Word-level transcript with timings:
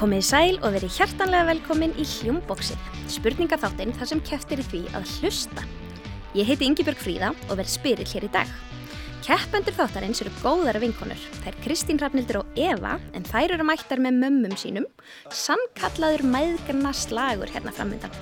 Komið 0.00 0.22
í 0.22 0.24
sæl 0.24 0.54
og 0.64 0.70
verið 0.72 0.94
hjartanlega 0.96 1.44
velkomin 1.44 1.90
í 2.00 2.06
Hljómboksið, 2.08 2.84
spurningaþáttinn 3.12 3.90
þar 3.98 4.08
sem 4.08 4.20
keftir 4.24 4.62
í 4.62 4.64
því 4.64 4.78
að 4.96 5.10
hlusta. 5.18 5.64
Ég 6.32 6.46
heiti 6.48 6.64
Yngibjörg 6.70 7.02
Fríða 7.02 7.28
og 7.50 7.58
verð 7.58 7.68
spyrill 7.68 8.06
hér 8.08 8.24
í 8.24 8.30
dag. 8.32 8.54
Keppendur 9.26 9.74
þáttarins 9.76 10.22
eru 10.24 10.32
góðara 10.40 10.80
vinkonur. 10.80 11.20
Þær 11.44 11.58
Kristín 11.66 12.00
Hrafnildur 12.00 12.38
og 12.40 12.56
Eva, 12.56 12.94
en 13.12 13.28
þær 13.28 13.58
eru 13.58 13.66
mættar 13.68 14.00
með 14.00 14.16
mömmum 14.22 14.54
sínum, 14.56 14.86
sannkallaður 15.28 16.24
mæðgarna 16.32 16.94
slagur 16.96 17.52
hérna 17.52 17.74
framöndan. 17.76 18.14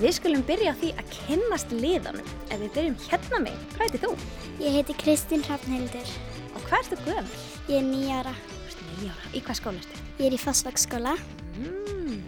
Við 0.00 0.16
skulum 0.16 0.42
byrja 0.48 0.72
á 0.74 0.78
því 0.80 0.90
að 0.98 1.12
kynnast 1.14 1.76
liðanum. 1.78 2.32
Ef 2.48 2.58
við 2.58 2.72
byrjum 2.80 2.96
hérna 3.04 3.40
með, 3.44 3.60
hvað 3.76 3.86
heitir 3.86 4.02
þú? 4.02 4.16
Ég 4.64 4.80
heiti 4.80 4.98
Kristín 5.04 5.46
Hrafnhildur. 5.46 6.10
Og 6.56 6.66
hvað 6.66 6.82
ertu 6.82 6.98
gömul? 7.06 7.38
Ég 7.70 7.78
er 7.78 7.86
nýjára. 7.86 8.34
Þú 8.50 8.66
ert 8.66 8.84
nýjára. 8.90 9.30
Í 9.30 9.44
hvað 9.46 9.60
skóla 9.62 9.84
ertu? 9.84 10.03
Ég 10.18 10.28
er 10.28 10.36
í 10.36 10.38
Fossvagsskóla. 10.38 11.16
Mm. 11.58 12.20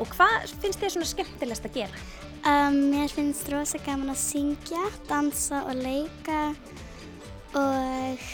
Og 0.00 0.08
hvað 0.12 0.48
finnst 0.62 0.80
þér 0.80 0.94
svona 0.94 1.08
skemmtilegast 1.10 1.68
að 1.68 1.78
gera? 1.80 2.04
Um, 2.46 2.76
mér 2.92 3.10
finnst 3.12 3.48
rosa 3.50 3.80
gaman 3.82 4.12
að 4.12 4.20
syngja, 4.22 4.82
dansa 5.08 5.64
og 5.66 5.80
leika 5.80 6.40
og 7.56 8.26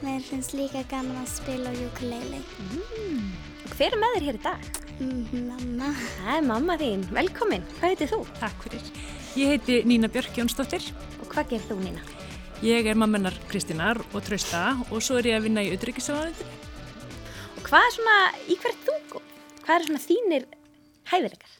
mér 0.00 0.22
finnst 0.24 0.54
líka 0.56 0.82
gaman 0.90 1.20
að 1.20 1.32
spila 1.34 1.70
á 1.70 1.74
ukulele. 1.86 2.40
Mm. 2.70 3.26
Og 3.66 3.74
hver 3.76 3.94
er 3.94 4.00
með 4.00 4.16
þér 4.16 4.26
hér 4.28 4.38
í 4.38 4.44
dag? 4.46 4.70
Mm, 5.00 5.44
mamma. 5.48 5.90
Það 6.16 6.32
er 6.36 6.46
mamma 6.48 6.76
þín. 6.80 7.04
Velkomin. 7.16 7.66
Hvað 7.78 7.94
heitir 7.94 8.10
þú? 8.10 8.22
Takk 8.40 8.64
fyrir. 8.66 8.88
Ég 9.38 9.54
heiti 9.54 9.82
Nína 9.88 10.10
Björk 10.12 10.40
Jónsdóttir. 10.40 10.90
Og 11.20 11.30
hvað 11.30 11.54
gerir 11.54 11.68
þú 11.68 11.78
Nína? 11.84 12.02
Ég 12.66 12.90
er 12.90 12.98
mammenar 12.98 13.36
Kristínar 13.48 14.02
og 14.10 14.24
Trausta 14.26 14.74
og 14.90 15.00
svo 15.04 15.20
er 15.20 15.30
ég 15.30 15.38
að 15.38 15.46
vinna 15.46 15.64
í 15.64 15.70
auðryggisáðanindinu. 15.72 16.59
Hvað 17.70 17.84
er 17.86 17.92
svona, 17.94 18.14
í 18.50 18.54
hvert 18.58 18.80
þú? 18.82 19.20
Hvað 19.62 19.68
er 19.76 19.84
svona 19.86 19.98
þínir 20.02 20.46
hæfileikar? 21.06 21.52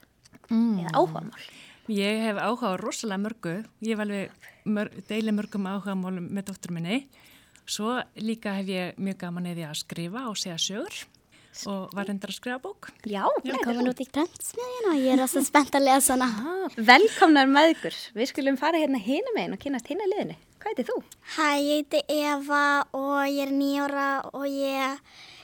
Mm. 0.51 0.81
Eða 0.83 0.95
áhugamál? 0.99 1.45
Ég 1.95 2.23
hef 2.25 2.41
áhuga 2.43 2.73
á 2.75 2.81
rosalega 2.81 3.23
mörgu. 3.23 3.53
Ég 3.87 3.95
hef 3.95 4.03
alveg 4.03 4.49
mörg, 4.67 4.97
deili 5.07 5.35
mörgum 5.37 5.69
áhugamálum 5.71 6.27
með 6.35 6.49
dóttur 6.51 6.75
minni. 6.75 6.99
Svo 7.63 7.95
líka 8.19 8.57
hef 8.59 8.75
ég 8.75 8.99
mjög 8.99 9.23
gaman 9.23 9.47
eða 9.53 9.71
að 9.71 9.79
skrifa 9.85 10.27
og 10.27 10.43
segja 10.43 10.59
sögur 10.59 11.01
og 11.71 11.95
var 11.95 12.11
reyndar 12.11 12.35
að 12.35 12.41
skrifa 12.41 12.59
bók. 12.67 12.91
Já, 13.07 13.23
ég 13.47 13.55
er 13.55 13.63
komin 13.63 13.95
út 13.95 14.03
í 14.03 14.11
grænsmiðina 14.11 14.91
og 14.97 15.01
ég 15.07 15.15
er 15.15 15.27
alltaf 15.29 15.47
spennt 15.47 15.79
að 15.79 15.87
lesa 15.93 16.19
hana. 16.19 16.31
Ah, 16.43 16.79
velkomnar 16.91 17.55
með 17.55 17.77
ykkur. 17.77 18.05
Við 18.19 18.35
skulum 18.35 18.59
fara 18.59 18.83
hérna 18.83 18.99
hina 18.99 19.39
megin 19.39 19.55
og 19.55 19.63
kynast 19.63 19.95
hina 19.95 20.11
liðinu. 20.11 20.35
Hvað 20.61 20.75
heitir 20.75 20.91
þú? 20.91 21.03
Hæ, 21.39 21.51
ég 21.63 21.85
heiti 21.85 22.01
Eva 22.19 22.65
og 22.99 23.21
ég 23.31 23.47
er 23.47 23.53
nýjóra 23.55 24.09
og 24.35 24.51
ég 24.51 24.99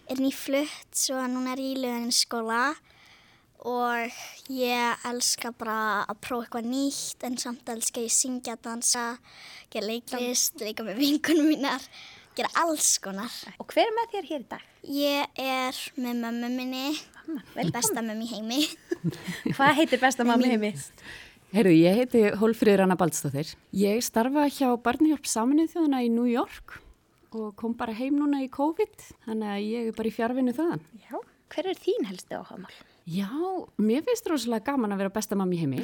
er 0.06 0.20
nýflutt 0.22 0.94
svo 0.94 1.22
núna 1.30 1.54
er 1.56 1.62
ég 1.62 1.74
í 1.74 1.80
löðinskóla 1.82 2.60
og 3.66 4.18
ég 4.52 5.06
elska 5.08 5.50
bara 5.58 6.04
að 6.06 6.20
prófa 6.22 6.46
eitthvað 6.46 6.68
nýtt 6.70 7.26
en 7.26 7.38
samt 7.40 7.72
elska 7.72 8.04
ég 8.04 8.14
syngja, 8.14 8.54
dansa, 8.62 9.16
gera 9.72 9.90
leiklist, 9.90 10.60
leika 10.62 10.86
með 10.86 11.00
vinkunum 11.02 11.50
mínar, 11.50 11.82
gera 12.38 12.52
alls 12.62 12.92
konar. 13.02 13.34
Og 13.58 13.66
hver 13.72 13.88
er 13.88 13.94
með 13.96 14.14
þér 14.14 14.30
hér 14.30 14.44
í 14.44 14.48
dag? 14.54 14.64
Ég 14.86 15.42
er 15.42 15.82
með 15.98 16.22
mömmu 16.22 16.52
minni, 16.54 16.86
besta 17.74 17.98
mömmu 17.98 18.28
í 18.28 18.32
heimi. 18.36 18.62
Hvað 19.56 19.78
heitir 19.80 20.02
besta 20.02 20.26
mömmu 20.28 20.46
í 20.46 20.54
heimi? 20.54 20.74
Herru, 21.56 21.74
ég 21.74 22.02
heiti 22.02 22.26
Hólfríður 22.38 22.84
Anna 22.84 22.98
Baldstóttir. 23.00 23.56
Ég 23.74 24.02
starfa 24.04 24.46
hjá 24.52 24.68
Barnihjálp 24.82 25.26
Saminuð 25.30 25.72
þjóðana 25.74 26.06
í 26.06 26.10
New 26.12 26.26
York 26.30 26.82
og 27.36 27.54
kom 27.60 27.76
bara 27.78 27.94
heim 27.96 28.18
núna 28.18 28.42
í 28.44 28.50
COVID, 28.52 29.08
þannig 29.28 29.54
að 29.54 29.64
ég 29.68 29.88
er 29.90 29.96
bara 29.96 30.10
í 30.10 30.14
fjárvinnu 30.16 30.54
þaðan. 30.56 30.84
Já, 31.06 31.16
hver 31.52 31.70
er 31.70 31.80
þín 31.80 32.08
helstu 32.08 32.38
áhagamál? 32.38 32.76
Já, 33.06 33.30
mér 33.78 34.02
finnst 34.02 34.26
rosalega 34.26 34.72
gaman 34.72 34.96
að 34.96 35.04
vera 35.04 35.14
besta 35.14 35.36
mammi 35.38 35.60
heimi 35.60 35.82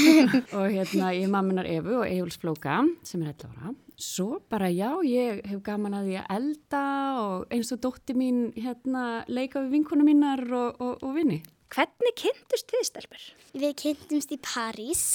og 0.58 0.66
hérna 0.68 1.14
ég 1.16 1.22
er 1.24 1.30
mamminar 1.32 1.64
Efu 1.64 1.94
og 2.02 2.04
Ejuls 2.04 2.36
Flóka 2.36 2.82
sem 3.08 3.22
er 3.24 3.30
11 3.32 3.54
ára. 3.54 3.72
Svo 3.96 4.42
bara 4.52 4.68
já, 4.68 4.90
ég 5.08 5.40
hef 5.48 5.62
gaman 5.64 5.96
að 5.96 6.10
því 6.10 6.18
að 6.20 6.34
elda 6.36 6.82
og 7.22 7.54
eins 7.56 7.72
og 7.72 7.80
dótti 7.86 8.18
mín 8.20 8.42
hérna 8.52 9.24
leika 9.32 9.62
við 9.64 9.78
vinkunum 9.78 10.10
mínar 10.10 10.44
og, 10.44 10.76
og, 10.76 11.00
og 11.00 11.16
vinni. 11.16 11.40
Hvernig 11.72 12.14
kynntust 12.20 12.68
þið 12.68 12.84
stelpur? 12.90 13.24
Við 13.64 13.74
kynntumst 13.82 14.36
í 14.36 14.38
París. 14.44 15.06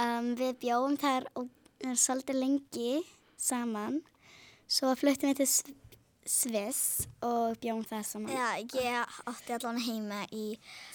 Um, 0.00 0.34
við 0.36 0.54
bjóðum 0.66 1.00
þar 1.00 1.26
svolítið 1.96 2.42
lengi 2.44 2.92
saman. 3.40 4.02
Svo 4.70 4.92
fluttum 4.94 5.32
við 5.32 5.40
til 5.42 5.74
Sviss 6.30 7.08
og 7.26 7.56
bjóðum 7.58 7.82
það 7.88 8.02
saman. 8.06 8.34
Já, 8.36 8.50
ég 8.78 9.16
átti 9.32 9.54
allan 9.56 9.80
heima 9.82 10.20
í 10.30 10.44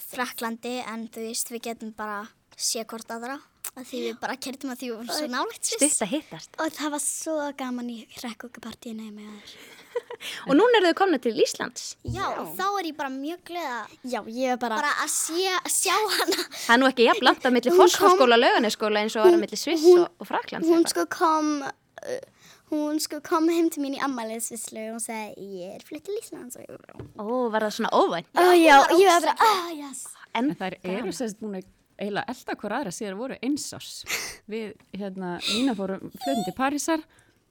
Fraklandi 0.06 0.78
en 0.86 1.10
þú 1.12 1.26
veist 1.26 1.50
við 1.52 1.66
getum 1.66 1.92
bara 1.98 2.22
sé 2.56 2.86
hvort 2.88 3.10
aðra. 3.12 3.36
Að 3.76 3.88
því 3.90 4.02
við 4.06 4.20
bara 4.22 4.36
kertum 4.40 4.72
að 4.72 4.78
því 4.80 4.88
við 4.88 4.96
vorum 4.96 5.10
svo 5.12 5.28
nálægt 5.34 5.68
Sviss. 5.68 5.96
Stutt 5.98 6.06
að 6.06 6.14
hittast. 6.14 6.54
Og 6.64 6.70
það 6.78 6.94
var 6.94 7.02
svo 7.04 7.34
gaman 7.60 7.90
í 7.92 7.98
hrekkókapartíinu 8.14 9.10
með 9.12 9.34
þér. 9.34 9.74
og 10.48 10.54
núna 10.56 10.80
eru 10.80 10.92
þau 10.94 11.00
komna 11.02 11.20
til 11.26 11.34
Íslands. 11.44 11.90
Já, 12.06 12.22
Já, 12.22 12.26
og 12.40 12.54
þá 12.56 12.66
er 12.70 12.88
ég 12.88 12.96
bara 13.02 13.12
mjög 13.12 13.42
gleða 13.50 13.82
Já, 14.08 14.20
ég 14.38 14.54
er 14.54 14.62
bara, 14.62 14.78
bara 14.80 14.94
að, 15.04 15.12
sé, 15.12 15.50
að 15.58 15.74
sjá 15.74 15.98
hana. 16.16 16.46
Það 16.62 16.78
er 16.78 16.80
nú 16.80 16.88
ekki 16.94 17.10
jafn 17.10 17.28
langt 17.28 17.50
að 17.50 17.58
milli 17.58 17.76
fórskóla 17.76 18.38
og 18.38 18.40
lauganiskóla 18.40 19.04
eins 19.04 19.20
og 19.20 19.28
að 19.28 19.42
milli 19.44 19.60
Sviss 19.60 19.84
og, 19.98 20.08
og 20.16 20.32
Fraklands. 20.32 20.72
Hún 20.72 20.88
sko 20.88 21.04
kom, 21.12 21.52
uh, 21.66 22.16
hún 22.72 23.00
sko 23.04 23.22
kom 23.26 23.50
heim 23.52 23.70
til 23.74 23.84
mín 23.84 23.98
í 23.98 24.02
ammaliðsvislu 24.06 24.84
og 24.90 24.98
hún 24.98 25.04
segi, 25.04 25.48
ég 25.62 25.78
er 25.78 25.86
flytt 25.86 26.06
til 26.08 26.18
Íslands. 26.20 26.58
Ó, 27.20 27.26
var 27.54 27.68
það 27.68 27.76
svona 27.78 27.92
óvænt? 27.94 28.30
Ó, 28.34 28.46
já, 28.58 28.78
ég 28.98 29.10
var 29.12 29.28
bara, 29.28 29.36
ah, 29.40 29.72
yes. 29.76 30.06
En 30.36 30.52
það 30.58 30.80
eru 30.96 31.14
sérst 31.16 31.40
búin 31.42 31.60
að 31.60 31.70
eiginlega 32.00 32.34
elda 32.34 32.56
hver 32.60 32.76
aðra 32.80 32.96
síðan 32.96 33.20
voru 33.20 33.38
einsás. 33.46 33.92
Við, 34.52 34.74
hérna, 34.96 35.38
Nína 35.54 35.76
fórum 35.78 36.10
flöðin 36.24 36.48
til 36.48 36.56
Parísar 36.58 37.06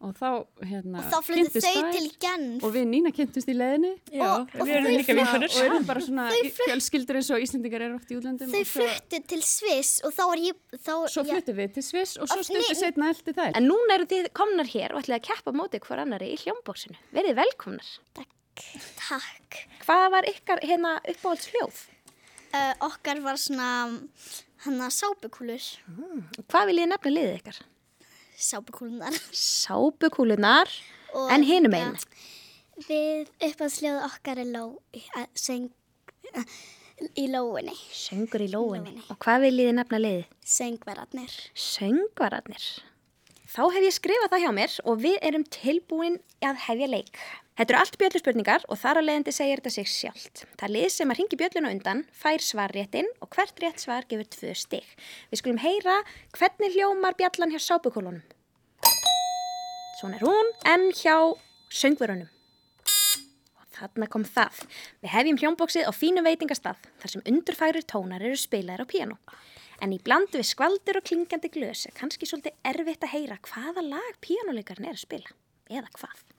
og 0.04 0.12
þá, 0.18 0.28
hérna, 0.66 1.00
og 1.00 1.06
þá 1.08 1.16
fluttu 1.24 1.60
þau 1.62 1.90
til 1.94 2.08
Genf. 2.20 2.64
Og 2.66 2.72
við 2.74 2.86
Nína 2.90 3.12
kynntust 3.14 3.48
í 3.48 3.54
leðinni 3.56 3.92
Já, 4.12 4.24
og, 4.26 4.50
og 4.58 4.68
við 4.68 4.74
erum 4.78 4.90
líka 4.90 5.16
vinkunir 5.16 5.48
og 5.48 5.60
erum 5.62 5.86
bara 5.88 6.02
svona 6.04 6.26
fjölskyldur 6.58 7.20
eins 7.20 7.30
og 7.32 7.44
Íslandingar 7.44 7.86
eru 7.86 7.98
oft 7.98 8.12
í 8.12 8.18
útlöndum 8.18 8.52
Þau 8.52 8.64
fluttu 8.68 9.20
til 9.32 9.40
Sviss 9.46 10.02
og 10.04 10.14
þá 10.16 10.22
er 10.26 10.44
ég 10.48 10.60
þá, 10.76 10.92
Svo 11.14 11.24
fluttu 11.30 11.56
við 11.56 11.74
til 11.78 11.86
Sviss 11.86 12.18
og 12.20 12.30
svo 12.30 12.44
stundu 12.44 12.78
setna 12.78 13.10
eldi 13.14 13.36
þær. 13.38 13.50
En 13.54 13.68
núna 13.70 13.98
eru 13.98 14.08
þið 14.12 14.30
komnar 14.36 14.70
hér 14.74 14.94
og 14.94 15.04
ætlaði 15.04 15.20
að 15.22 15.26
keppa 15.30 15.56
mótið 15.56 15.88
hver 15.88 16.04
annari 16.04 16.32
í 16.34 16.38
hljómbóksinu 16.42 17.00
Verið 17.14 17.38
velkomnar. 17.40 17.92
Takk. 18.18 18.32
Takk. 19.00 19.60
Hvað 19.86 20.08
var 20.14 20.28
ykkar 20.30 20.62
hérna 20.62 20.96
uppáhaldsljóð? 21.02 21.84
Uh, 22.54 22.74
okkar 22.86 23.18
var 23.24 23.40
svona 23.40 23.70
hann 24.64 24.82
að 24.84 24.92
sábukúlur 24.94 25.64
mm. 25.90 26.20
Hvað 26.46 26.68
vil 26.70 26.82
ég 26.84 26.90
nefna 26.92 27.10
liðið 27.10 27.38
ykkar? 27.40 27.64
Sábukúlunar 28.34 29.14
Sábukúlunar 29.30 30.70
En 31.30 31.44
hinum 31.46 31.74
einn 31.78 31.94
Við 32.88 33.28
uppáðsljóðu 33.38 34.00
okkar 34.02 34.40
er 34.42 34.48
ló, 34.50 34.64
söng, 35.38 35.68
í 37.14 37.28
lóinni 37.30 37.76
Söngur 37.94 38.42
í 38.42 38.48
lóinni 38.50 38.96
Og 39.12 39.20
hvað 39.22 39.46
vil 39.46 39.54
ég 39.62 39.76
nefna 39.78 40.00
liðið? 40.02 40.26
Söngvararnir. 40.54 41.36
Söngvararnir. 41.54 42.66
Þá 43.54 43.62
hef 43.76 43.86
ég 43.86 43.94
skrifað 43.94 44.32
það 44.32 44.42
hjá 44.42 44.52
mér 44.58 44.76
og 44.82 45.00
við 45.04 45.16
erum 45.22 45.46
tilbúin 45.54 46.18
að 46.42 46.58
hefja 46.66 46.90
leik. 46.90 47.20
Þetta 47.54 47.70
eru 47.70 47.78
allt 47.78 47.96
bjölluspurningar 48.00 48.64
og 48.66 48.78
þar 48.80 48.98
að 48.98 49.04
leiðandi 49.06 49.32
segir 49.34 49.60
þetta 49.60 49.70
sig 49.70 49.86
sjálft. 49.86 50.40
Það 50.58 50.72
lið 50.74 50.88
sem 50.90 51.12
að 51.12 51.18
ringi 51.20 51.36
bjölluna 51.38 51.70
undan 51.70 52.00
fær 52.10 52.42
svarréttin 52.42 53.06
og 53.22 53.30
hvert 53.30 53.62
rétt 53.62 53.84
svar 53.84 54.08
gefur 54.10 54.26
tvö 54.26 54.54
stig. 54.58 54.88
Við 55.30 55.38
skulum 55.38 55.60
heyra 55.62 56.00
hvernig 56.34 56.74
hljómar 56.74 57.14
bjallan 57.20 57.54
hjá 57.54 57.62
sábukólunum. 57.62 58.24
Svona 60.00 60.18
er 60.18 60.26
hún, 60.26 60.52
en 60.66 60.88
hjá 60.98 61.14
söngverunum. 61.70 62.26
Og 63.62 63.70
þarna 63.78 64.10
kom 64.10 64.26
það. 64.26 64.66
Við 65.06 65.14
hefjum 65.14 65.42
hljómbóksið 65.44 65.86
á 65.86 65.92
fínu 65.94 66.26
veitingastað 66.26 66.82
þar 66.98 67.14
sem 67.14 67.26
undurfærir 67.30 67.86
tónar 67.86 68.26
eru 68.26 68.34
spilaðir 68.34 68.82
á 68.82 68.90
piano. 68.90 69.22
En 69.78 69.94
í 69.94 70.02
blandu 70.02 70.42
við 70.42 70.50
skvaldur 70.50 70.98
og 70.98 71.06
klingandi 71.06 71.54
glös 71.54 71.86
er 71.86 71.94
kannski 71.94 72.26
svolítið 72.26 72.58
erfitt 72.66 73.06
að 73.06 73.14
heyra 73.14 73.38
hvaða 73.46 73.90
lag 73.94 74.22
píjánuleikarinn 74.26 74.90
er 74.90 74.98
að 74.98 75.04
spila. 75.06 75.38
Eða 75.70 75.94
hvað. 75.94 76.33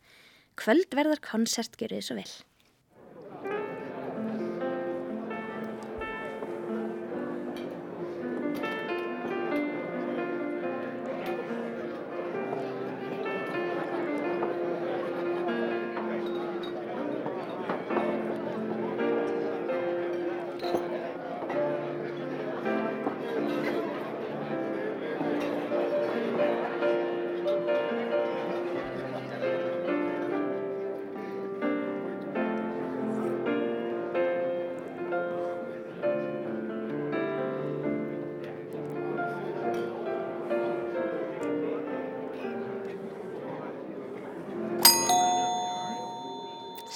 Kvöldverðar 0.60 1.22
konsert 1.24 1.76
gerur 1.80 2.00
þið 2.00 2.08
svo 2.08 2.18
vel. 2.20 2.32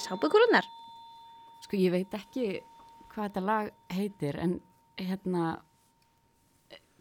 Sápukúlunar. 0.00 0.66
Sko 1.64 1.78
ég 1.78 1.92
veit 1.94 2.16
ekki 2.16 2.46
hvað 3.10 3.26
þetta 3.28 3.44
lag 3.44 3.70
heitir 3.92 4.38
en 4.40 4.56
hérna 5.00 5.44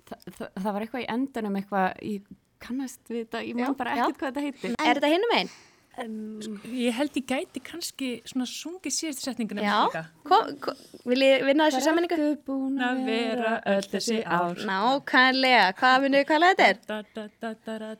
það, 0.10 0.30
það, 0.36 0.46
það 0.60 0.69
var 0.74 0.86
eitthvað 0.86 1.04
í 1.06 1.10
endanum 1.16 1.57
eitthvað, 1.60 1.90
ég 2.10 2.30
kannast 2.60 3.01
við 3.10 3.25
þetta, 3.25 3.42
ég 3.48 3.60
man 3.60 3.75
bara 3.80 3.96
ekkert 3.96 4.22
hvað 4.22 4.31
þetta 4.31 4.46
heitir. 4.48 4.78
Er 4.84 5.00
þetta 5.00 5.12
hinum 5.16 5.36
einn? 5.38 5.51
Ég 6.00 6.96
held 6.96 7.18
ég 7.18 7.25
gæti 7.28 7.60
kannski 7.66 8.10
svona 8.30 8.46
sungið 8.48 8.94
síðustu 8.96 9.25
setninguna 9.25 9.63
Já. 9.66 10.04
Kom, 10.28 10.54
kom, 10.63 10.78
vil 11.10 11.19
ég 11.25 11.44
vinna 11.48 11.68
þessu 11.68 11.81
sammenningu? 11.84 12.16
Ertu 12.16 12.44
búin 12.48 12.78
að 12.84 13.01
vera 13.10 13.56
öll 13.74 13.88
þessi 13.92 14.19
ár? 14.24 14.62
Nákvæmlega. 14.69 15.66
Hvað 15.81 15.98
munið 16.06 16.25
hvað 16.30 16.44
lag 16.46 16.62
þetta 16.62 16.69
er? 16.69 16.80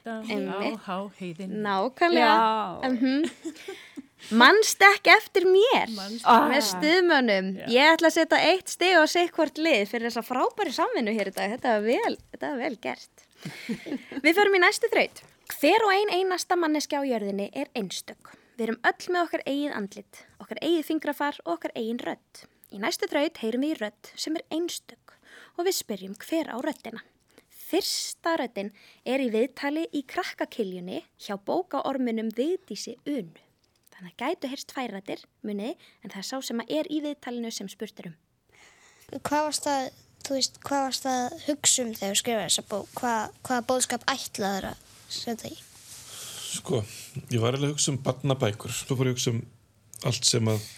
Á 0.08 0.16
Einmitt. 0.32 0.80
háheiðin. 0.88 1.58
Nákvæmlega. 1.66 2.38
Já. 2.40 2.88
Manst 4.36 4.82
ekki 4.84 5.12
eftir 5.14 5.46
mér 5.50 5.90
Ah. 6.26 6.50
með 6.52 6.62
stuðmönnum. 6.68 7.48
Ég 7.72 7.94
ætla 7.96 8.10
að 8.12 8.18
setja 8.18 8.40
eitt 8.52 8.70
stig 8.70 8.98
og 9.00 9.08
segja 9.10 9.32
hvort 9.32 9.58
lið 9.58 9.88
fyrir 9.90 10.10
þessa 10.10 10.24
frábæri 10.28 10.74
samvinnu 10.76 11.14
hér 11.16 11.32
í 11.32 11.36
dag. 11.36 11.54
Þetta 11.56 11.74
var 11.78 11.82
vel, 11.88 12.18
þetta 12.34 12.50
var 12.52 12.58
vel 12.66 12.76
gert. 12.84 13.26
Við 14.26 14.36
förum 14.36 14.56
í 14.60 14.62
næstu 14.66 14.90
þraut. 14.92 15.24
Hver 15.60 15.86
og 15.88 15.94
ein 15.96 16.12
einasta 16.14 16.56
manneskja 16.60 17.00
á 17.02 17.04
jörðinni 17.08 17.50
er 17.56 17.72
einstök. 17.76 18.36
Við 18.60 18.68
erum 18.68 18.82
öll 18.84 19.08
með 19.16 19.22
okkar 19.24 19.44
eigið 19.48 19.76
andlit, 19.80 20.24
okkar 20.44 20.60
eigið 20.62 20.86
fingrafar 20.86 21.40
og 21.46 21.54
okkar 21.56 21.72
eigin 21.80 22.02
rödd. 22.04 22.44
Í 22.76 22.78
næstu 22.84 23.08
þraut 23.10 23.40
heyrum 23.42 23.64
við 23.64 23.72
í 23.74 23.80
rödd 23.80 24.12
sem 24.20 24.36
er 24.36 24.44
einstök 24.52 25.16
og 25.58 25.66
við 25.66 25.78
spyrjum 25.80 26.16
hver 26.20 26.52
á 26.52 26.58
röddina. 26.62 27.02
Fyrsta 27.70 28.36
röddin 28.42 28.72
er 29.06 29.22
í 29.24 29.30
viðtali 29.34 29.88
í 29.96 30.04
krakkakiljunni 30.06 31.04
hjá 31.22 31.38
bókaorminum 31.40 32.30
Vigdísi 32.36 32.98
Unu. 33.08 33.40
Þannig 34.00 34.14
að 34.16 34.22
gætu 34.24 34.50
heyrst 34.54 34.70
tværrættir, 34.72 35.24
muniði, 35.44 35.74
en 36.00 36.12
það 36.14 36.22
er 36.22 36.28
sá 36.30 36.38
sem 36.48 36.62
að 36.64 36.70
er 36.78 36.88
í 36.88 37.00
viðtalinu 37.04 37.50
sem 37.52 37.68
spurt 37.68 37.98
er 38.00 38.08
um. 38.08 38.14
Hvað 39.28 39.44
varst 39.50 39.66
það, 39.68 39.88
þú 40.24 40.38
veist, 40.38 40.60
hvað 40.64 40.84
varst 40.86 41.08
það 41.08 41.20
að 41.26 41.42
hugsa 41.50 41.84
um 41.84 41.90
þegar 41.98 42.14
þú 42.14 42.20
skrifaði 42.22 42.46
þessa 42.46 42.64
bók? 42.70 42.94
Hvað, 42.96 43.36
hvaða 43.50 43.66
bóðskap 43.74 44.06
ætlaður 44.14 44.70
að 44.70 44.86
setja 45.18 45.52
í? 45.52 45.58
Sko, 46.50 46.80
ég 47.28 47.44
var 47.44 47.58
eiginlega 47.58 47.68
að 47.68 47.76
hugsa 47.76 47.92
um 47.92 48.02
barnabækur. 48.08 48.76
Svo 48.78 48.96
fór 48.96 49.10
ég 49.10 49.18
að 49.18 49.20
hugsa 49.20 49.34
um 49.36 49.42
allt 50.08 50.30
sem 50.32 50.54
að 50.54 50.70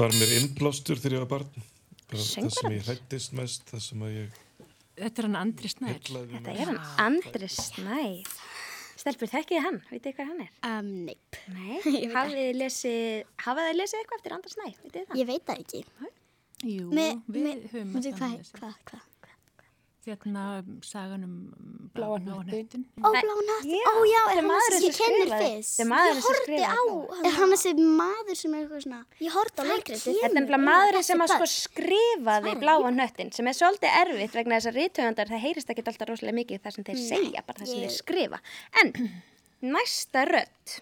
var 0.00 0.16
mér 0.16 0.36
innblástur 0.38 1.02
þegar 1.02 1.18
ég 1.18 1.26
var 1.26 1.32
barn. 1.36 1.66
Það 2.10 2.54
sem 2.56 2.78
ég 2.78 2.88
hrættist 2.88 3.36
mest, 3.36 3.68
það 3.68 3.84
sem 3.90 4.08
að 4.08 4.16
ég 4.22 4.40
Þetta 5.00 5.22
er 5.22 5.26
hann 5.28 5.36
Andri 5.40 5.68
Snær. 5.70 6.00
Þetta 6.04 6.52
er 6.52 6.68
hann 6.68 6.80
Andri 7.00 7.48
Snæð. 7.48 8.32
Stelpur, 9.00 9.30
þekkið 9.32 9.62
hann? 9.64 9.78
Vitið 9.90 10.16
hvað 10.18 10.30
hann 10.30 10.40
er? 10.44 10.50
Um, 10.68 10.88
neip. 11.08 11.38
Nei. 11.54 11.76
Hafið 12.16 12.50
lesið, 12.60 13.22
hafið 13.46 13.68
þið 13.70 13.78
lesið 13.80 14.00
eitthvað 14.02 14.18
eftir 14.20 14.34
Andri 14.36 14.52
Snæð? 14.54 14.80
Vitið 14.86 15.06
það? 15.08 15.20
Ég 15.22 15.30
veit 15.30 15.46
það 15.48 15.62
ekki. 15.64 15.82
Jú, 16.70 16.90
Me, 16.92 17.06
við 17.32 17.46
höfum 17.72 17.94
alltaf 17.96 18.18
hvað, 18.20 18.34
lesið. 18.36 18.58
hvað, 18.60 18.74
hvað? 18.90 19.06
Hérna 20.06 20.42
sagan 20.80 21.24
um 21.26 21.34
Bláa 21.92 22.16
bláa 22.16 22.38
hnöttinn. 22.40 22.46
hnöttin. 22.48 22.84
Ó, 23.04 23.10
bláa 23.12 23.42
natt. 23.48 23.66
Já, 23.68 23.90
Ó, 23.90 23.94
já, 24.08 24.20
er 24.32 24.46
hann 24.46 24.62
sem 24.70 24.80
sem 24.80 24.94
kennir 24.96 25.32
fyrst? 25.34 25.80
Er 25.80 25.90
Ég 25.90 26.22
skrifaði 26.24 26.62
á. 26.64 26.82
Er 27.26 27.34
hann 27.36 27.52
þessi 27.52 27.72
maður 28.00 28.38
sem 28.40 28.54
er 28.54 28.62
eitthvað 28.62 28.84
svona... 28.86 29.00
Ég 29.20 29.34
horfði 29.36 29.60
á 29.60 29.64
leikritið. 29.70 30.06
Þetta 30.06 30.30
er 30.30 30.34
nefnilega 30.38 30.62
maðurinn 30.64 31.06
sem 31.10 31.24
að 31.26 31.34
sko 31.34 31.50
skrifaði 31.54 32.56
bláa 32.62 32.88
hnöttin 32.88 33.32
sem 33.36 33.50
er 33.52 33.58
svolítið 33.60 33.98
erfitt 34.00 34.38
vegna 34.40 34.56
þess 34.56 34.70
að 34.72 34.78
rítöfundar 34.80 35.32
það 35.34 35.44
heyrist 35.44 35.74
ekki 35.74 35.86
alltaf 35.86 36.08
rosalega 36.08 36.38
mikið 36.40 36.64
það 36.64 36.76
sem 36.78 36.88
þeir 36.88 37.00
segja, 37.04 37.44
bara 37.44 37.60
það 37.60 37.72
sem 37.74 37.84
þeir 37.84 37.96
skrifa. 37.98 38.42
En 38.80 38.94
næsta 39.76 40.24
rödd 40.30 40.78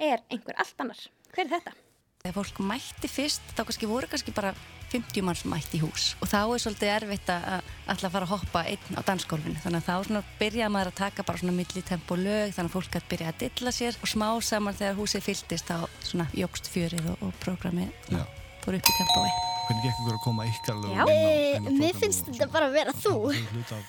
er 0.00 0.24
einhver 0.32 0.56
allt 0.56 0.86
annar. 0.86 1.08
Hver 1.34 1.44
er 1.44 1.54
þetta? 1.58 1.76
Þegar 2.22 2.36
fólk 2.36 2.58
mætti 2.62 3.08
fyrst, 3.10 3.48
þá 3.56 3.64
kannski 3.66 3.88
voru 3.90 4.06
kannski 4.06 4.30
bara 4.30 4.52
50 4.92 5.24
mann 5.26 5.34
sem 5.34 5.50
mætti 5.50 5.80
í 5.80 5.82
hús 5.82 6.12
og 6.22 6.30
þá 6.30 6.38
er 6.44 6.62
svolítið 6.62 6.90
erfitt 6.92 7.32
að 7.34 7.70
að 7.90 8.04
fara 8.04 8.28
að 8.28 8.30
hoppa 8.30 8.62
einn 8.70 8.94
á 8.94 9.02
dansgólfinu 9.08 9.58
þannig 9.64 9.88
að 9.90 10.06
þá 10.14 10.20
byrjaði 10.38 10.70
maður 10.76 10.92
að 10.92 11.00
taka 11.00 11.26
bara 11.26 11.42
svona 11.42 11.56
millitempo 11.56 12.18
lög 12.20 12.54
þannig 12.54 12.70
að 12.70 12.76
fólk 12.76 12.94
gæti 12.94 13.10
byrja 13.16 13.32
að 13.32 13.40
dilla 13.42 13.72
sér 13.74 13.98
og 13.98 14.12
smá 14.14 14.28
saman 14.38 14.78
þegar 14.78 15.00
húsið 15.00 15.26
fylltist 15.26 15.72
þá 15.72 15.88
svona 15.98 16.28
jógst 16.38 16.70
fjörið 16.70 17.10
og, 17.16 17.26
og 17.26 17.40
prógrami 17.42 17.88
Já. 18.06 18.22
fór 18.62 18.78
upp 18.78 18.86
í 18.86 19.00
tempói. 19.00 19.51
Hvernig 19.72 19.86
gekk 19.88 20.00
ykkur 20.02 20.16
að 20.18 20.22
koma 20.22 20.44
ykkar 20.44 20.76
lögum 20.76 20.92
Já. 20.92 21.02
inn 21.02 21.08
á, 21.08 21.10
Eh, 21.32 21.56
inn 21.56 21.64
á 21.64 21.70
mér 21.80 21.94
finnst 21.96 22.26
þetta 22.28 22.46
bara 22.52 22.66
að 22.68 22.74
vera 22.76 22.92
þú. 22.92 23.12
Það 23.24 23.38
er 23.40 23.46
hluti 23.56 23.72
af, 23.72 23.84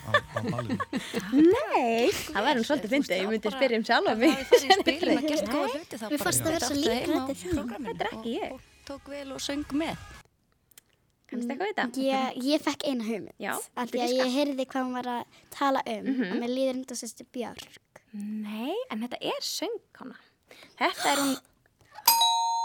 ballinu. 0.47 0.77
Nei, 1.53 2.07
það 2.13 2.41
væri 2.47 2.55
nú 2.55 2.63
svolítið 2.69 2.93
fyndið, 2.93 3.15
ég 3.19 3.27
myndi 3.33 3.51
spyrja 3.51 3.77
um 3.81 3.85
sjálfa 3.89 4.13
mig. 4.21 4.31
Það 4.31 4.55
er 4.55 4.63
í 4.63 4.77
spilin 4.79 5.19
að 5.19 5.27
gera 5.27 5.47
góða 5.51 5.69
hluti 5.73 5.99
þá 5.99 6.05
Mér 6.07 6.09
bara 6.13 6.23
fannst 6.23 6.41
það 6.43 6.51
vera 6.53 6.65
svo 6.69 6.75
prógramminu 7.51 7.93
Þetta 7.93 8.03
er 8.07 8.11
ekki 8.15 8.31
ég. 8.39 8.49
og 8.53 8.59
tók 8.87 9.05
vel 9.11 9.29
og 9.35 9.39
söng 9.43 9.65
með. 9.83 9.97
Kannast 11.33 11.49
eitthvað 11.49 11.67
við 11.67 11.77
þetta? 11.77 11.85
Ég, 12.07 12.41
ég 12.47 12.57
fekk 12.63 12.81
eina 12.87 13.03
hugmynd. 13.03 13.37
Því 13.91 13.99
að 14.07 14.15
ég 14.19 14.33
heyrði 14.37 14.65
hvað 14.69 14.83
hún 14.87 14.97
var 14.99 15.07
að 15.17 15.23
tala 15.51 15.83
um 15.89 16.07
og 16.29 16.35
mér 16.43 16.51
líður 16.53 16.79
undan 16.79 16.99
sérstu 17.03 17.27
Björk. 17.33 17.79
Nei, 18.13 18.71
en 18.93 19.03
þetta 19.03 19.19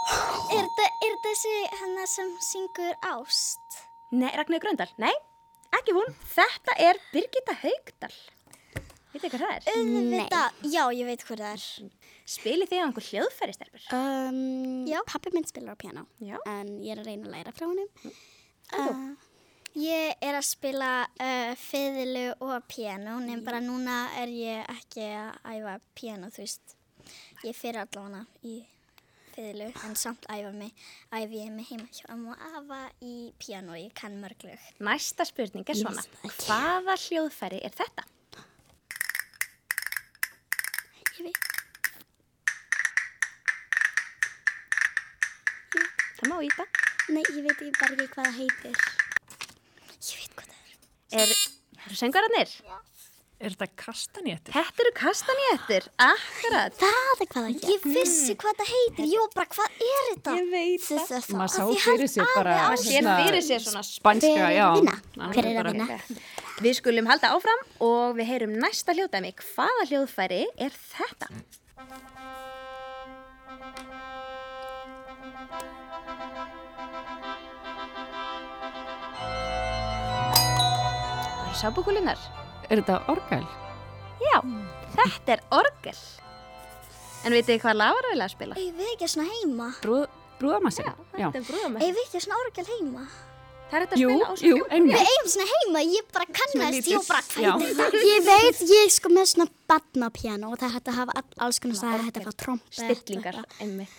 er. 0.09 0.69
Þetta 0.69 0.89
þessi 1.29 1.55
hennar 1.81 2.09
sem 2.09 2.29
syngur 2.41 2.95
Ást? 3.05 3.79
nei, 4.11 4.31
Ragnarður 4.33 4.63
Gröndal, 4.63 4.89
nei, 4.97 5.13
ekki 5.77 5.93
hún. 5.93 6.09
Þetta 6.33 6.75
er 6.81 6.99
Birgitta 7.13 7.53
Haugdal. 7.61 8.13
Vitið 9.13 9.33
hvað 9.33 9.43
það 9.43 9.53
er? 9.53 9.67
Auðvitað, 9.73 10.57
já, 10.69 10.81
ég 10.93 11.07
veit 11.09 11.23
hvað 11.25 11.43
það 11.43 11.53
er. 11.53 11.93
Spilið 12.29 12.69
þið 12.71 12.81
á 12.81 12.85
einhver 12.85 13.05
hljóðfæri, 13.07 13.55
stelpur? 13.57 13.85
Um, 13.97 14.41
já. 14.89 14.99
Pappi 15.09 15.31
minn 15.33 15.47
spilar 15.49 15.73
á 15.77 15.81
piano, 15.81 16.05
Já. 16.21 16.35
en 16.45 16.75
ég 16.85 16.93
er 16.93 17.01
að 17.01 17.09
reyna 17.09 17.29
að 17.29 17.33
læra 17.33 17.53
frá 17.57 17.65
honum. 17.65 17.89
En 18.05 18.85
þú? 18.85 18.93
Ég 19.79 20.25
er 20.25 20.37
að 20.37 20.45
spila 20.49 20.91
uh, 21.05 21.53
fiðlu 21.61 22.25
og 22.45 22.67
piano, 22.69 23.17
nefn 23.21 23.45
bara 23.45 23.61
núna 23.65 23.99
er 24.21 24.33
ég 24.33 24.73
ekki 24.73 25.05
að 25.13 25.57
æfa 25.57 25.77
piano, 25.97 26.29
þú 26.33 26.45
veist. 26.45 26.75
Ég 27.45 27.57
fyrir 27.57 27.81
allavega 27.85 28.25
í 28.45 28.59
fiðlu, 29.39 29.67
en 29.87 29.95
samt 29.99 30.27
æfa 30.31 30.51
mig, 30.55 30.71
æfi 31.15 31.39
ég 31.39 31.51
mig 31.55 31.67
heima 31.69 31.87
hjá 31.95 32.05
amma 32.13 32.35
og 32.35 32.57
afa 32.59 32.79
í 33.05 33.31
piano, 33.39 33.75
ég 33.79 33.93
kann 33.95 34.17
mörg 34.21 34.43
lög. 34.43 34.65
Næsta 34.83 35.27
spurning 35.27 35.67
er 35.69 35.79
svona. 35.79 36.03
Hvaða 36.43 36.97
hljóðfæri 37.05 37.61
er 37.63 37.75
þetta? 37.79 38.05
Ég 41.19 41.29
veit. 41.29 41.47
Það 46.19 46.31
má 46.31 46.37
íta. 46.43 46.67
Nei, 47.09 47.23
ég 47.23 47.41
veit 47.45 47.55
ekki 47.55 47.71
bara 47.79 47.95
ekki 47.95 48.09
hvað 48.13 48.27
það 48.27 48.39
heitir. 48.41 48.75
Ég 50.09 50.19
veit 50.19 50.35
hvað 50.35 50.51
það 50.51 50.63
er. 50.67 51.23
Er, 51.23 51.35
eru 51.87 51.99
söngararnir? 52.03 52.57
Er 53.39 53.53
þetta 53.53 53.67
kastanéttur? 53.79 54.51
Þetta 54.51 54.83
eru 54.83 54.89
kastanjéttur, 54.97 55.85
akkurat. 56.03 56.73
Það 56.75 57.21
er 57.23 57.27
hvað 57.29 57.35
það 57.37 57.45
heitir. 57.47 57.69
Ég 57.71 57.85
vissi 57.95 58.33
hvað 58.41 58.57
það 58.59 58.71
heitir, 58.73 59.05
ég 59.07 59.21
var 59.23 59.29
bara, 59.37 59.47
hvað 59.53 59.77
er 59.85 60.09
þetta? 60.09 60.33
Ég 60.35 60.49
veit 60.51 60.83
það. 60.83 61.05
það. 61.07 61.29
Maður 61.39 61.53
sá 61.53 61.85
fyrir 61.85 62.11
sér 62.11 62.27
bara 62.33 62.55
Maður 62.59 62.81
sér 62.83 63.07
fyrir 63.21 63.45
sér 63.47 63.63
svona 63.63 63.83
Hver 64.19 64.43
er 64.43 64.51
já. 64.57 64.67
Hver 65.37 65.47
er 65.53 65.59
að 65.61 65.69
vinna? 65.71 65.99
Við 66.59 66.75
skulum 66.81 67.07
halda 67.07 67.31
áfram 67.37 67.63
og 67.87 68.19
við 68.19 68.27
heyrum 68.33 68.57
næsta 68.59 68.97
hljóðdæmi. 68.97 69.31
Hvaða 69.53 69.87
hljóðfæri 69.87 70.41
er 70.59 70.75
þetta? 70.75 71.31
Það 80.35 81.47
eru 81.47 81.57
sábúkulinnar. 81.63 82.38
Er 82.69 82.81
þetta 82.81 82.97
orgel? 83.09 83.45
Já, 84.21 84.37
þetta 84.95 85.35
er 85.37 85.41
orgel. 85.57 85.95
En 87.25 87.33
vitið 87.35 87.55
þið 87.55 87.63
hvað 87.63 87.79
lag 87.81 87.95
var 87.97 88.05
að 88.07 88.13
vilja 88.13 88.27
að 88.29 88.35
spila? 88.35 88.59
Ég 88.59 88.75
veit 88.79 88.91
ekki 88.93 89.09
svona 89.11 89.31
heima. 89.33 89.69
Brúð, 89.83 90.05
brúðamassi? 90.39 90.85
Já, 90.85 90.93
þetta 91.17 91.39
er 91.41 91.47
brúðamætt. 91.49 91.83
Ég 91.87 91.97
veit 91.97 92.05
ekki 92.07 92.21
svona 92.25 92.39
orgel 92.45 92.67
heima. 92.69 93.07
Það 93.69 93.77
er 93.77 93.83
þetta 93.85 93.97
að 93.97 94.01
Jú, 94.01 94.09
spila 94.09 94.27
á 94.29 94.33
jú, 94.33 94.53
svo 94.59 94.67
einmitt. 94.73 94.93
Við 94.95 95.09
eigum 95.09 95.27
svona 95.33 95.47
heima, 95.53 95.81
ég 95.85 96.05
bara 96.15 96.27
kannast, 96.39 96.87
ég 96.89 96.95
var 96.97 97.07
bara 97.09 97.23
það? 97.29 97.65
Ég 98.09 98.23
veit, 98.25 98.61
ég 98.73 98.93
sko 98.95 99.11
með 99.13 99.27
svona 99.33 99.49
badnapiano 99.69 100.49
og 100.49 100.61
það 100.61 100.73
hægt 100.77 100.89
að 100.89 100.97
hafa 101.03 101.17
all, 101.21 101.27
alls 101.45 101.59
konar 101.61 101.77
staðar, 101.77 102.05
að 102.09 102.25
fá 102.25 102.33
trompet. 102.45 102.79
stillingar. 102.79 103.37
Einmitt. 103.61 103.97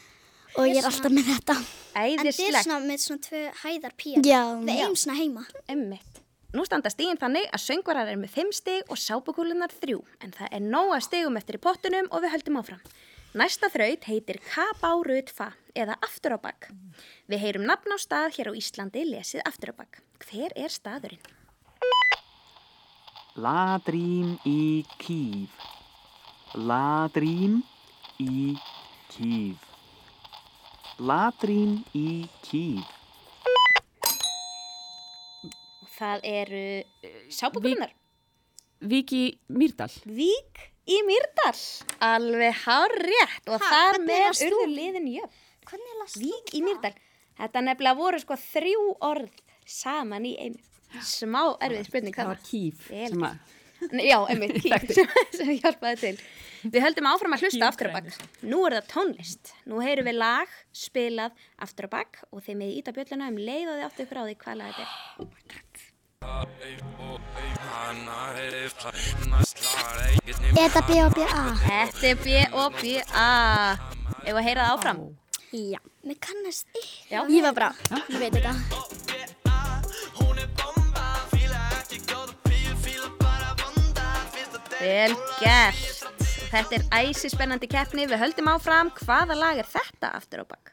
Og 0.59 0.67
ég 0.67 0.81
er 0.81 0.89
alltaf 0.89 1.15
með 1.15 1.29
þetta. 1.31 1.55
En 1.55 2.17
þetta 2.19 2.25
er 2.25 2.33
Æðislegt. 2.33 2.67
svona 2.67 2.81
með 2.89 3.03
svona 3.05 3.23
tvö 3.29 3.43
hæðar 3.61 3.93
píano. 3.95 4.25
Já, 4.27 4.41
Við 4.67 4.73
eigum 4.75 4.97
svona 4.99 5.19
heima. 5.21 5.45
Einmitt. 5.71 6.10
Nú 6.51 6.65
standa 6.67 6.91
stígin 6.91 7.19
þannig 7.21 7.45
að 7.55 7.63
söngvarar 7.63 8.09
er 8.11 8.17
með 8.19 8.33
5 8.35 8.49
stig 8.59 8.89
og 8.91 8.99
sápukúlunar 8.99 9.71
3 9.71 9.95
en 10.27 10.33
það 10.35 10.57
er 10.57 10.65
nóga 10.67 10.97
stigum 11.05 11.39
eftir 11.39 11.61
í 11.61 11.63
pottunum 11.63 12.09
og 12.11 12.25
við 12.25 12.33
höldum 12.35 12.59
áfram. 12.59 12.81
Næsta 13.39 13.71
þraut 13.71 14.09
heitir 14.11 14.41
Kabárutfa 14.43 15.53
eða 15.79 15.95
aftur 16.03 16.35
á 16.35 16.39
bak. 16.43 16.67
Við 17.31 17.45
heyrum 17.45 17.69
nafn 17.71 17.95
á 17.95 17.99
stað 18.03 18.35
hér 18.35 18.51
á 18.51 18.59
Íslandi 18.59 19.07
lesið 19.07 19.47
aftur 19.47 19.71
á 19.71 19.75
bak. 19.79 20.03
Hver 20.27 20.51
er 20.59 20.75
staðurinn? 20.75 21.23
Ladrím 23.39 24.35
í 24.43 24.83
kýf. 24.99 25.55
Ladrím 26.59 27.61
í 28.19 28.57
kýf. 29.15 29.69
Ladrín 30.99 31.85
í 31.95 32.27
kýf. 32.43 33.00
Það 36.01 36.23
eru 36.25 36.65
sábúkunar. 37.29 37.93
Viki 38.81 39.25
Mýrdal. 39.53 39.91
Vík 40.09 40.63
í 40.89 41.03
Mýrdal. 41.05 41.53
Alveg 42.01 42.57
hár 42.65 42.95
rétt 43.05 43.51
og 43.53 43.61
Ha, 43.61 43.69
þar 43.69 44.01
með 44.07 44.43
urðu 44.49 44.67
liðin 44.73 45.11
jöfn. 45.13 45.47
Vík 46.17 46.55
í 46.57 46.65
Mýrdal. 46.65 46.95
Þetta 47.41 47.65
nefnilega 47.67 47.99
voru 48.01 48.21
sko 48.23 48.37
þrjú 48.41 48.87
orð 49.11 49.43
saman 49.69 50.25
í 50.29 50.35
einu. 50.41 50.61
Smá 51.07 51.43
erfið 51.63 51.87
spurning 51.91 52.17
Það 52.17 52.33
var 52.33 52.41
kýf. 52.49 52.89
Já, 53.81 54.17
einmitt, 54.29 54.57
kýf 54.61 54.91
sem, 54.97 55.13
sem 55.37 55.53
hjálpaði 55.61 56.01
til. 56.01 56.17
Við 56.65 56.83
höldum 56.85 57.09
áfram 57.09 57.37
að 57.37 57.47
hlusta 57.47 57.69
aftur 57.71 57.89
á 57.89 57.97
bakk. 57.97 58.11
Nú 58.45 58.65
er 58.69 58.77
það 58.81 58.91
tónlist. 58.91 59.53
Nú 59.71 59.81
heyrum 59.85 60.09
við 60.11 60.19
lag 60.19 60.53
spilað 60.77 61.37
aftur 61.65 61.89
á 61.89 61.91
bakk 61.95 62.21
og 62.29 62.43
þið 62.45 62.59
með 62.61 62.75
íta 62.81 62.97
bjölluna 62.97 63.31
um 63.33 63.41
leið 63.41 63.71
og 63.71 63.79
þið 63.79 63.87
áttu 63.89 64.05
ykkur 64.05 64.21
á 64.21 64.25
því 64.27 64.37
hvað 64.43 64.61
lag 64.61 64.81
þetta 64.81 64.89
er. 64.89 65.65
Þetta 70.55 70.81
B.O.B.A. 70.87 71.43
Þetta 71.65 72.07
er 72.07 72.19
B.O.B.A. 72.25 73.31
Ef 74.25 74.35
að 74.35 74.45
heyra 74.47 74.67
það 74.67 74.75
áfram. 74.75 75.01
Já. 75.51 75.81
Mér 76.07 76.19
kannast 76.23 76.67
ykkur. 76.71 76.91
Já. 77.11 77.21
Ég 77.33 77.43
var 77.47 77.55
bara, 77.57 77.71
ég 78.07 78.19
veit 78.23 78.35
þetta. 78.37 78.55
Vel 84.81 85.15
gert. 85.41 86.05
Þetta 86.51 86.73
er 86.79 86.85
æsi 87.03 87.31
spennandi 87.33 87.69
keppni. 87.71 88.07
Við 88.11 88.23
höldum 88.23 88.53
áfram. 88.55 88.93
Hvaða 89.03 89.35
lag 89.39 89.57
er 89.63 89.69
þetta 89.71 90.15
aftur 90.21 90.45
á 90.45 90.47
bakk? 90.47 90.67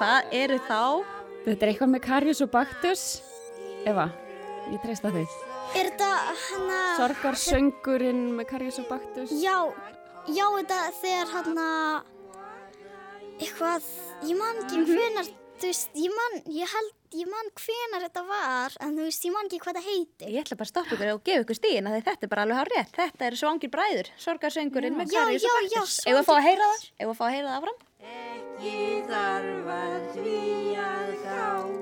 Það 0.00 0.34
eru 0.40 0.58
þá... 0.68 0.80
Þetta 1.44 1.66
er 1.66 1.70
eitthvað 1.72 1.90
með 1.92 2.02
Karius 2.06 2.40
og 2.44 2.50
Baktus. 2.54 3.02
Eva, 3.84 4.06
ég 4.72 4.80
treysta 4.84 5.10
þig. 5.12 5.34
Er 5.74 5.90
þetta 5.90 6.10
hana... 6.48 6.80
Sorgarsöngurinn 7.00 8.26
með 8.38 8.48
Karius 8.52 8.80
og 8.80 8.88
Baktus. 8.90 9.32
Já, 9.42 9.58
já 10.32 10.44
þetta 10.58 10.80
þegar 11.02 11.32
hana... 11.36 11.68
Eitthvað, 13.34 13.86
ég 14.28 14.36
man 14.38 14.60
ekki 14.62 14.78
Mhm. 14.78 14.90
hvenar, 14.94 15.28
þú 15.58 15.66
veist, 15.70 15.88
ég 15.98 16.12
man, 16.14 16.36
ég 16.54 16.70
held, 16.70 16.92
ég 17.18 17.26
man 17.30 17.48
hvenar 17.58 18.04
þetta 18.06 18.22
var, 18.28 18.76
en 18.80 18.92
þú 18.94 19.08
veist, 19.08 19.24
ég 19.26 19.32
man 19.34 19.48
ekki 19.50 19.58
hvað 19.64 19.78
það 19.80 19.88
heitir. 19.90 20.28
Ég 20.30 20.44
ætla 20.44 20.58
bara 20.60 20.68
að 20.68 20.70
stoppa 20.70 20.94
ykkur 20.94 21.10
og 21.16 21.24
gefa 21.26 21.42
ykkur 21.44 21.58
stíðin 21.58 21.90
þetta 21.98 22.14
er 22.22 22.30
bara 22.30 22.44
alveg 22.46 22.60
hár 22.60 22.70
rétt. 22.76 22.92
Þetta 22.94 23.26
eru 23.26 23.40
svangir 23.42 23.72
bræður, 23.74 24.12
sorgarsöngurinn 24.22 24.96
með 24.96 25.10
Karius 25.16 25.44
og 25.44 25.50
já, 25.50 25.66
já, 25.66 25.80
Baktus. 25.82 25.98
Ef 26.06 26.14
að 26.14 26.24
fá 26.30 26.34
að 27.26 27.34
heyra 27.34 27.58
það? 27.58 27.74
Ef 28.54 29.08
að 29.10 29.46
fá 29.64 29.78
að 29.84 30.20
heyra 30.20 30.90
það 31.24 31.72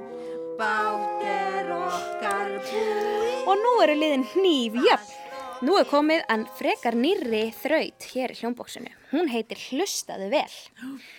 áfram? 2.63 3.43
Og 3.43 3.59
nú 3.61 3.73
eru 3.83 3.97
liðin 3.99 4.25
hníf 4.33 4.79
jöfn. 4.87 5.19
Nú 5.63 5.77
er 5.79 5.87
komið 5.87 6.25
að 6.33 6.49
frekar 6.59 6.97
nýrri 6.99 7.43
þraut 7.55 8.07
hér 8.11 8.33
í 8.35 8.39
hljómbóksinu. 8.41 8.91
Hún 9.13 9.29
heitir 9.31 9.61
Hlustaðu 9.69 10.27
vel. 10.33 10.55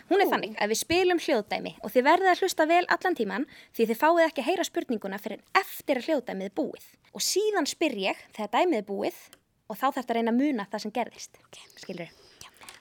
Hún 0.09 0.19
er 0.19 0.27
þannig 0.31 0.57
að 0.59 0.73
við 0.73 0.79
spilum 0.81 1.21
hljóðdæmi 1.23 1.75
og 1.79 1.93
þið 1.93 2.07
verðið 2.09 2.31
að 2.33 2.41
hlusta 2.43 2.67
vel 2.67 2.83
allan 2.91 3.15
tíman 3.15 3.45
því 3.77 3.87
þið 3.91 4.01
fáið 4.01 4.25
ekki 4.25 4.43
að 4.43 4.49
heyra 4.49 4.65
spurninguna 4.67 5.21
fyrir 5.21 5.45
eftir 5.61 6.01
að 6.01 6.09
hljóðdæmið 6.09 6.49
er 6.49 6.57
búið. 6.59 6.89
Og 7.13 7.23
síðan 7.23 7.69
spyr 7.69 7.95
ég 8.03 8.25
þegar 8.35 8.51
dæmið 8.57 8.81
er 8.81 8.89
búið 8.89 9.21
og 9.69 9.77
þá 9.77 9.85
þarf 9.85 10.01
þetta 10.01 10.11
að 10.11 10.19
reyna 10.19 10.33
að 10.33 10.41
muna 10.41 10.67
það 10.73 10.83
sem 10.83 10.95
gerðist. 10.97 11.39
Skilur 11.79 12.11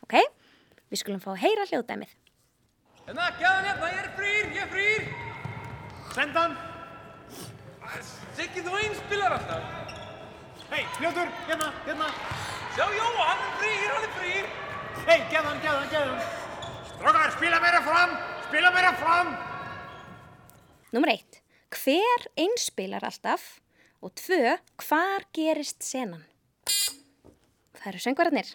Ok, 0.03 0.19
við 0.91 0.99
skulum 1.05 1.23
fá 1.23 1.31
að 1.37 1.45
heyra 1.45 1.69
hljóðdæmið. 1.71 2.22
Hérna, 3.03 3.25
gæðan 3.35 3.65
hérna, 3.67 3.87
ég 3.91 3.99
er 3.99 4.11
frýr, 4.15 4.51
ég 4.55 4.61
er 4.63 4.69
frýr. 4.71 5.07
Sendan. 6.15 6.53
Siggi, 8.37 8.63
þú 8.63 8.77
einspilar 8.79 9.33
alltaf. 9.35 9.97
Hei, 10.71 10.85
Ljótur, 11.03 11.31
hérna, 11.49 11.73
hérna. 11.83 12.11
Sjá, 12.77 12.85
Jóa, 12.95 13.25
hann 13.27 13.41
er 13.43 13.57
frýr, 13.59 13.89
hann 13.91 14.07
er 14.07 14.13
frýr. 14.21 14.53
Hei, 15.09 15.17
gæðan, 15.33 15.59
gæðan, 15.65 15.89
gæðan. 15.91 16.21
Strókar, 16.93 17.35
spila 17.35 17.59
meira 17.65 17.81
fram, 17.89 18.13
spila 18.45 18.71
meira 18.77 18.93
fram. 19.01 19.33
Númer 20.95 21.13
eitt, 21.17 21.41
hver 21.75 22.29
einspilar 22.39 23.03
alltaf? 23.09 23.49
Og 24.03 24.15
tvö, 24.19 24.55
hvar 24.85 25.27
gerist 25.35 25.83
senan? 25.83 26.23
Það 27.81 27.91
eru 27.91 28.05
söngvararnir. 28.07 28.55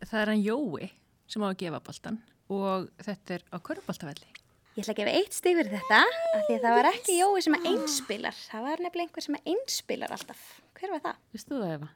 Það 0.00 0.22
er 0.22 0.32
hann 0.32 0.42
Jói 0.46 0.90
sem 1.28 1.44
á 1.44 1.48
að 1.50 1.60
gefa 1.60 1.82
boltan 1.84 2.18
og 2.52 2.88
þetta 3.02 3.38
er 3.38 3.44
á 3.50 3.56
körfuboltavelli. 3.58 4.32
Ég 4.76 4.84
ætla 4.84 4.92
að 4.92 4.98
gefa 5.00 5.12
eitt 5.16 5.36
stig 5.36 5.54
fyrir 5.56 5.72
þetta, 5.72 6.00
af 6.36 6.42
því 6.46 6.56
að 6.58 6.64
það 6.66 6.74
var 6.76 6.88
ekki 6.90 7.14
Jói 7.16 7.44
sem 7.46 7.54
að 7.56 7.68
einspilar. 7.70 8.40
Það 8.50 8.66
var 8.66 8.82
nefnilega 8.84 9.06
einhver 9.06 9.24
sem 9.24 9.38
að 9.38 9.46
einspilar 9.54 10.12
alltaf. 10.12 10.42
Hver 10.76 10.92
var 10.92 11.00
það? 11.06 11.22
Vistu 11.32 11.56
það, 11.56 11.70
Eva? 11.78 11.88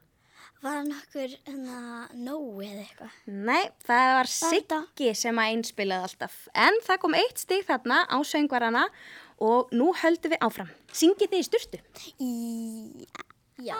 Var 0.61 0.75
hann 0.77 0.91
okkur, 0.93 1.35
hérna, 1.45 1.77
Nói 2.21 2.65
eða 2.67 2.81
eitthvað? 2.83 3.13
Nei, 3.49 3.61
það 3.85 4.09
var 4.17 4.31
Siggi 4.33 5.13
sem 5.17 5.41
að 5.41 5.53
einspilaði 5.55 6.09
alltaf. 6.09 6.35
En 6.65 6.81
það 6.85 7.01
kom 7.05 7.17
eitt 7.21 7.41
stig 7.41 7.65
þarna 7.69 8.03
á 8.09 8.17
söngvarana 8.25 8.83
og 9.41 9.73
nú 9.77 9.91
höldum 10.01 10.33
við 10.33 10.45
áfram. 10.45 10.69
Syngið 10.93 11.33
þið 11.33 11.41
í 11.41 11.47
styrtu? 11.49 11.81
Í, 12.17 12.31
já. 13.69 13.77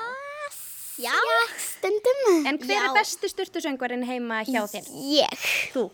Já, 1.01 1.17
stundum. 1.58 2.46
En 2.46 2.58
hver 2.62 2.75
Já. 2.77 2.84
er 2.86 2.93
besti 3.00 3.29
styrtusöngvarinn 3.31 4.03
heima 4.05 4.41
hjá 4.46 4.62
þér? 4.70 4.89
Ég. 4.93 5.46
Þú. 5.74 5.88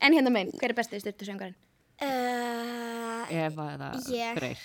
En 0.00 0.14
hérna 0.14 0.30
meginn, 0.30 0.52
hver 0.60 0.70
er 0.74 0.78
besti 0.78 1.00
styrtusöngvarinn? 1.02 1.56
Uh, 2.02 3.24
Eva 3.30 3.66
eða 3.74 3.88
Ég. 4.12 4.34
Freyr. 4.38 4.62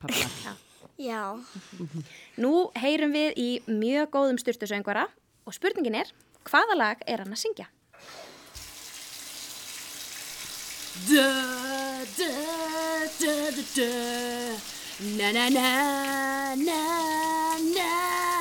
Pappa. 0.00 0.54
já. 0.98 1.22
Nú 2.38 2.52
heyrum 2.78 3.12
við 3.12 3.36
í 3.36 3.48
mjög 3.66 4.10
góðum 4.14 4.38
styrtusöngvara 4.40 5.06
og 5.48 5.56
spurningin 5.56 5.98
er, 6.00 6.12
hvaða 6.48 6.76
lag 6.78 7.04
er 7.06 7.24
hann 7.24 7.34
að 7.34 7.42
syngja? 7.44 7.68
Da, 11.08 11.28
da, 12.18 12.30
da, 13.20 13.34
da, 13.54 13.62
da. 13.76 13.92
Na, 15.18 15.30
na, 15.32 15.44
na, 15.54 15.68
na, 16.58 16.80
na. 17.76 18.37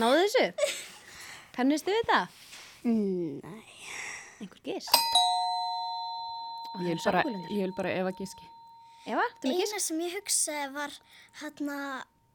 Náðu 0.00 0.20
þessu? 0.24 0.44
Kannistu 1.52 1.92
þetta? 1.92 2.20
Nei. 2.86 3.72
Einhver 4.40 4.60
gís? 4.64 4.86
Ég 6.80 6.94
vil 6.94 7.02
bara, 7.04 7.24
ég 7.50 7.66
vil 7.66 7.74
bara 7.76 7.92
Eva 7.98 8.12
gíski. 8.16 8.46
Eva, 9.04 9.26
þú 9.42 9.50
með 9.50 9.58
gís? 9.58 9.74
Eina 9.74 9.82
sem 9.84 10.00
ég 10.06 10.14
hugsaði 10.16 10.70
var 10.76 10.96
hérna 11.42 11.76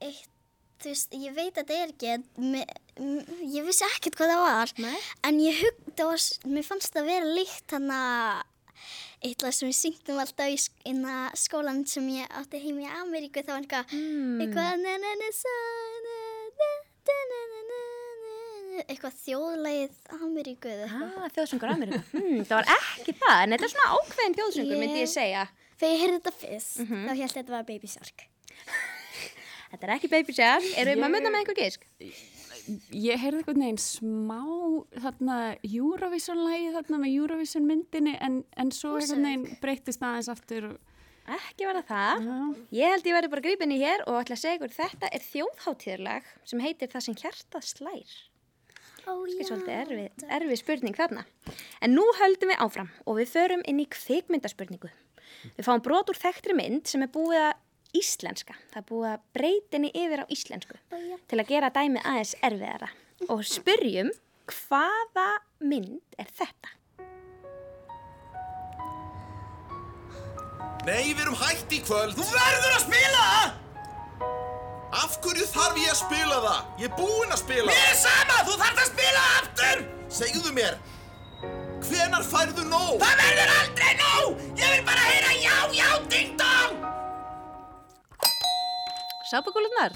eitt, 0.03 0.34
þú 0.81 0.91
veist, 0.91 1.11
ég 1.13 1.33
veit 1.35 1.53
að 1.55 1.63
þetta 1.63 1.77
er 1.83 1.93
ekki, 1.93 2.23
me, 2.37 2.65
m- 2.99 3.25
ég 3.55 3.65
vissi 3.65 3.85
ekkert 3.87 4.15
hvað 4.19 4.33
það 4.33 4.43
var, 4.45 4.73
Nei. 4.77 4.97
en 5.23 5.39
ég 5.39 5.63
var, 5.97 6.17
s- 6.17 6.39
mér 6.45 6.63
fannst 6.67 6.93
það 6.93 7.05
vera 7.11 7.25
líkt 7.37 7.71
hérna 7.75 8.43
eitthvað 9.25 9.53
sem 9.57 9.69
við 9.69 9.77
syngdum 9.79 10.19
alltaf 10.21 10.47
í 10.51 10.57
skólan 11.39 11.85
sem 11.87 12.07
ég 12.09 12.27
átti 12.29 12.59
heim 12.61 12.77
í 12.83 12.85
Ameríku, 12.85 13.41
það 13.41 13.55
var 13.55 13.61
eitthvað, 13.63 13.85
Hmm. 13.95 14.41
eitthvað, 14.41 14.83
eitthvað 18.89 19.15
þjóðlegið 19.23 19.99
Ameríku 20.19 20.69
eða 20.71 20.85
eitthvað. 20.89 21.13
Ah, 21.23 21.29
þjóðsöngur 21.35 21.71
Ameríku. 21.73 22.01
Hmm, 22.11 22.41
það 22.43 22.55
var 22.59 22.69
ekki 22.75 23.13
það, 23.21 23.37
en 23.45 23.53
þetta 23.55 23.67
er 23.67 23.73
svona 23.73 23.93
ákveðin 23.95 24.35
þjóðsöngur, 24.39 24.81
myndi 24.81 25.01
ég 25.01 25.11
segja. 25.11 25.43
Þegar 25.79 25.93
ég 25.95 26.01
heyrði 26.03 26.19
þetta 26.19 26.33
fyrst, 26.41 26.77
Mhm. 26.83 27.05
þá 27.05 27.09
held 27.09 27.19
ég 27.19 27.29
að 27.31 27.37
þetta 27.39 27.55
var 27.55 27.63
Baby 27.63 27.87
Shark. 27.87 28.25
Þetta 29.75 29.87
er 29.89 29.93
ekki 29.97 30.09
Baby 30.11 30.33
Shark. 30.37 30.65
Eru 30.79 30.93
við 30.95 31.01
maður 31.03 31.25
með 31.27 31.39
einhver 31.41 31.57
gísk? 31.59 31.85
Ég 32.95 33.19
heyrði 33.21 33.41
einhvern 33.43 33.61
veginn 33.61 33.79
smá 33.83 34.39
þarna 35.03 35.35
Eurovision-lægi 35.67 36.69
þarna 36.77 36.99
með 37.03 37.15
Eurovision 37.19 37.67
myndinni 37.69 38.13
en, 38.23 38.39
en 38.57 38.71
svo 38.73 38.95
einhvern 38.97 39.27
veginn 39.27 39.59
breytist 39.61 40.01
aðeins 40.01 40.31
aftur. 40.31 40.69
og- 40.71 40.93
Ekki 41.35 41.65
var 41.65 41.79
það 41.81 41.89
það. 41.89 42.55
Ég 42.77 42.91
held 42.93 43.07
ég 43.09 43.15
verði 43.17 43.29
bara 43.33 43.41
grípinni 43.41 43.77
hér 43.81 44.03
og 44.07 44.19
ætla 44.21 44.35
að 44.37 44.41
segja 44.45 44.57
ykkur 44.59 44.73
þetta 44.77 45.09
er 45.11 45.23
þjóðháttíðarlag 45.25 46.27
sem 46.45 46.59
heitir 46.61 46.91
Það 46.93 47.05
sem 47.09 47.15
hjartað 47.21 47.65
slær. 47.65 48.15
Ó, 49.05 49.11
Það 49.25 49.39
er 49.41 49.49
svolítið 49.49 49.73
erfið, 49.81 50.25
erfið 50.39 50.59
spurning 50.61 50.95
þarna. 50.97 51.25
En 51.81 51.93
nú 51.97 52.05
höldum 52.21 52.49
við 52.53 52.61
áfram 52.65 52.89
og 53.05 53.17
við 53.19 53.33
förum 53.35 53.65
inn 53.69 53.81
í 53.83 53.87
kvikmyndaspurningu. 53.89 54.89
Við 55.57 55.65
fáum 55.67 55.81
brot 55.85 56.09
úr 56.09 56.17
þekktri 56.17 56.55
mynd 56.57 56.87
sem 56.89 57.03
er 57.05 57.11
búið 57.13 57.41
að 57.41 57.53
íslenska. 57.95 58.55
Það 58.73 58.79
er 58.81 58.87
búið 58.91 59.09
að 59.11 59.25
breytinni 59.37 59.91
yfir 59.95 60.23
á 60.23 60.25
íslensku 60.35 60.79
til 61.29 61.41
að 61.41 61.49
gera 61.51 61.73
dæmið 61.73 62.07
aðeins 62.11 62.33
erfiðara. 62.45 62.89
Og 63.31 63.43
spyrjum, 63.47 64.11
hvaða 64.51 65.29
mynd 65.63 66.19
er 66.21 66.31
þetta? 66.35 66.73
Nei, 70.85 71.13
við 71.15 71.21
erum 71.23 71.37
hætt 71.39 71.71
í 71.73 71.79
kvöld. 71.81 72.13
Þú 72.13 72.25
verður 72.29 72.75
að 72.75 72.83
spila 72.83 73.21
það! 73.29 73.53
Af 74.95 75.15
hverju 75.23 75.47
þarf 75.49 75.79
ég 75.81 75.89
að 75.91 75.97
spila 75.99 76.35
það? 76.43 76.59
Ég 76.79 76.91
er 76.91 76.93
búinn 76.99 77.33
að 77.33 77.41
spila 77.41 77.65
það. 77.65 77.79
Mér 77.79 77.89
er 77.89 77.97
sama, 78.03 78.37
þú 78.45 78.57
þarf 78.61 78.83
að 78.83 78.91
spila 78.91 79.23
aftur! 79.39 79.81
Segðu 80.15 80.53
mér, 80.55 80.77
hvenar 81.89 82.27
færðu 82.29 82.67
nóg? 82.69 82.93
Það 83.01 83.23
verður 83.23 83.55
aldrei 83.57 83.93
nóg! 84.03 84.43
Ég 84.61 84.75
vil 84.75 84.85
bara 84.91 85.07
heyra 85.09 85.33
já, 85.41 85.55
já, 85.81 85.89
ding 86.13 86.37
dong! 86.39 86.84
Sápakúlunar. 89.31 89.93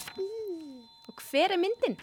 Og 1.09 1.23
hver 1.29 1.53
er 1.53 1.59
myndin? 1.61 1.97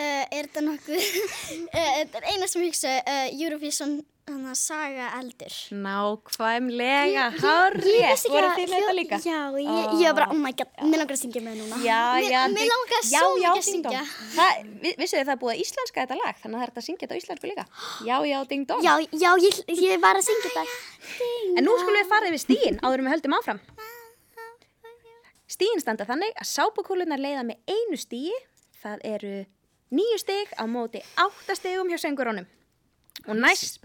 Uh, 0.00 0.24
er 0.32 0.46
þetta 0.46 0.62
nokkuð, 0.64 0.96
uh, 0.96 1.90
þetta 1.98 2.20
er 2.22 2.26
eina 2.32 2.46
sem 2.48 2.62
ég 2.64 2.70
hugsa, 2.70 2.92
uh, 3.04 3.26
Eurovision 3.36 3.98
hana, 4.30 4.54
saga 4.56 5.08
eldur. 5.18 5.52
Nákvæmlega, 5.84 7.24
hárið. 7.42 8.22
Voru 8.30 8.52
þið 8.56 8.72
þetta 8.76 8.94
líka? 8.96 9.18
Já, 9.26 9.40
ég, 9.58 9.92
ég 10.00 10.06
var 10.06 10.16
bara, 10.20 10.28
oh 10.32 10.38
my 10.40 10.52
god, 10.56 10.70
mér 10.86 11.02
langar 11.02 11.18
að 11.18 11.20
syngja 11.24 11.42
með 11.44 11.58
núna. 11.60 11.80
Já, 11.84 11.98
já. 12.22 12.46
Mér, 12.46 12.54
mér 12.54 12.70
langar 12.70 13.02
já, 13.02 13.18
svo 13.18 13.34
mikið 13.34 13.50
að 13.50 13.66
syngja. 13.68 14.04
Það, 14.38 14.64
vi- 14.86 14.94
vissuð 15.02 15.18
þið 15.20 15.26
það 15.26 15.34
er 15.34 15.42
búið 15.44 15.54
að 15.56 15.62
íslenska 15.66 16.04
þetta 16.06 16.20
lag, 16.22 16.40
þannig 16.40 16.54
að 16.54 16.60
það 16.60 16.64
er 16.64 16.72
hægt 16.72 16.80
að 16.82 16.88
syngja 16.88 17.04
þetta 17.04 17.18
á 17.18 17.20
íslensku 17.20 17.50
líka. 17.52 17.68
Já, 18.08 18.16
já, 18.30 18.38
ding 18.54 18.66
dong. 18.70 18.86
Já, 18.86 18.94
já, 19.26 19.30
ég, 19.44 19.62
ég 19.90 20.02
var 20.06 20.16
að 20.22 20.28
syngja 20.30 20.48
þetta. 20.48 20.66
En 21.58 21.66
nú 21.66 21.76
skulum 21.82 22.00
við 22.00 22.10
fara 22.14 22.30
yfir 22.30 22.44
stíin 22.46 22.80
áður 22.80 23.02
en 23.02 23.10
við 23.10 23.16
höldum 23.18 23.36
áfram. 23.42 23.60
Stíin 25.50 25.82
standa 25.82 26.06
þannig 26.06 26.36
að 26.38 26.46
sápukúlunar 26.46 27.18
leiða 27.18 27.42
með 27.48 27.72
einu 27.72 27.98
stíi. 27.98 28.34
Það 28.80 29.02
eru 29.08 29.32
nýju 29.90 30.20
stig 30.22 30.52
á 30.54 30.64
móti 30.70 31.02
átta 31.18 31.56
stigum 31.58 31.90
hjá 31.90 31.98
söngurónum. 31.98 32.46
Og 33.26 33.34
næst, 33.34 33.82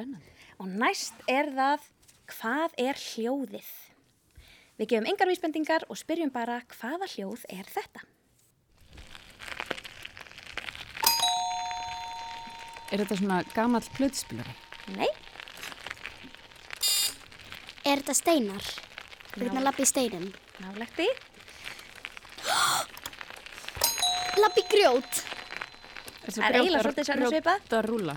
og 0.62 0.70
næst 0.70 1.26
er 1.28 1.50
það 1.58 1.90
hvað 2.30 2.78
er 2.86 3.02
hljóðið? 3.02 3.72
Við 4.78 4.92
gefum 4.92 5.10
engar 5.10 5.32
vísbendingar 5.32 5.88
og 5.90 5.98
spyrjum 5.98 6.32
bara 6.36 6.62
hvaða 6.78 7.10
hljóð 7.16 7.48
er 7.50 7.66
þetta? 7.74 8.06
Er 12.94 13.02
þetta 13.02 13.18
svona 13.18 13.44
gamall 13.56 13.94
plötspilari? 13.98 14.54
Nei. 14.94 15.10
Er 17.86 18.04
þetta 18.04 18.22
steinar? 18.22 18.76
Hvernig 19.34 19.58
að 19.58 19.66
lappa 19.66 19.82
í 19.82 19.90
steinin? 19.90 20.30
Nálegt 20.62 21.02
í 24.56 24.64
grjót. 24.72 25.22
Það 26.26 26.42
er 26.48 26.58
eiginlega 26.60 26.84
svolítið 26.84 27.08
svona 27.10 27.30
svipað. 27.30 27.62
Grjóta 27.62 27.82
rúla. 27.86 28.16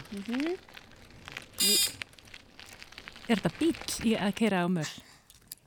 Er 3.28 3.36
þetta 3.36 3.52
bíl 3.58 3.74
í 4.08 4.14
að 4.16 4.34
keira 4.38 4.64
á 4.64 4.68
möll? 4.72 4.88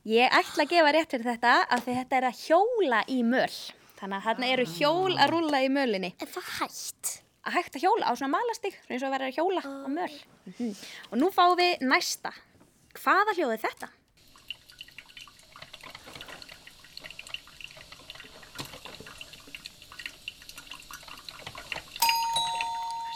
Ég 0.09 0.33
ætla 0.33 0.65
að 0.65 0.71
gefa 0.71 0.93
rétt 0.95 1.11
fyrir 1.13 1.27
þetta 1.29 1.57
af 1.69 1.83
því 1.85 1.97
þetta 1.99 2.17
er 2.17 2.27
að 2.31 2.39
hjóla 2.47 3.01
í 3.05 3.19
möl. 3.21 3.57
Þannig 3.99 4.17
að 4.17 4.25
þarna 4.25 4.47
eru 4.55 4.65
hjól 4.79 5.11
að 5.13 5.33
rúlla 5.35 5.59
í 5.61 5.69
mölinni. 5.69 6.13
Er 6.17 6.31
það 6.31 6.47
hægt? 6.57 7.11
Að 7.45 7.57
hægt 7.57 7.77
að 7.77 7.83
hjóla 7.85 8.09
á 8.09 8.13
svona 8.17 8.33
malastig, 8.33 8.77
eins 8.89 9.01
og 9.03 9.09
að 9.09 9.13
vera 9.15 9.27
að 9.29 9.37
hjóla 9.37 9.61
á 9.61 9.89
möl. 9.93 10.15
Mhm. 10.49 10.71
Og 11.11 11.21
nú 11.21 11.29
fáum 11.33 11.57
við 11.57 11.85
næsta. 11.85 12.33
Hvaða 12.97 13.37
hljóð 13.37 13.53
er 13.53 13.61
þetta? 13.61 13.91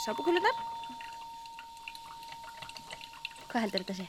Sápukúlunar? 0.05 0.57
Hvað 3.49 3.63
heldur 3.63 3.81
þetta 3.81 3.95
sé? 3.97 4.05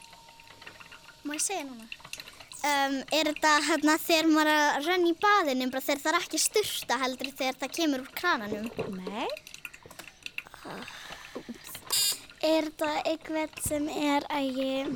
Má 1.25 1.31
ég 1.33 1.41
segja 1.41 1.63
núna? 1.65 1.87
Um, 2.67 2.97
er 3.13 3.29
þetta 3.31 3.53
hérna 3.65 3.95
þegar 4.03 4.27
maður 4.29 4.51
er 4.51 4.59
að 4.75 4.89
renna 4.91 5.09
í 5.09 5.15
baðinu 5.23 5.67
bara 5.73 5.85
þegar 5.87 6.01
það 6.03 6.11
er 6.11 6.17
ekki 6.19 6.41
styrsta 6.43 6.97
heldur 7.01 7.31
þegar 7.39 7.57
það 7.63 7.73
kemur 7.77 8.03
úr 8.03 8.11
krananum? 8.19 8.67
Nei. 8.97 9.27
Er 12.45 12.67
þetta 12.67 12.91
eitthvað 13.01 13.57
sem 13.65 13.87
er 13.93 14.27
að 14.37 14.59
ég, 14.61 14.91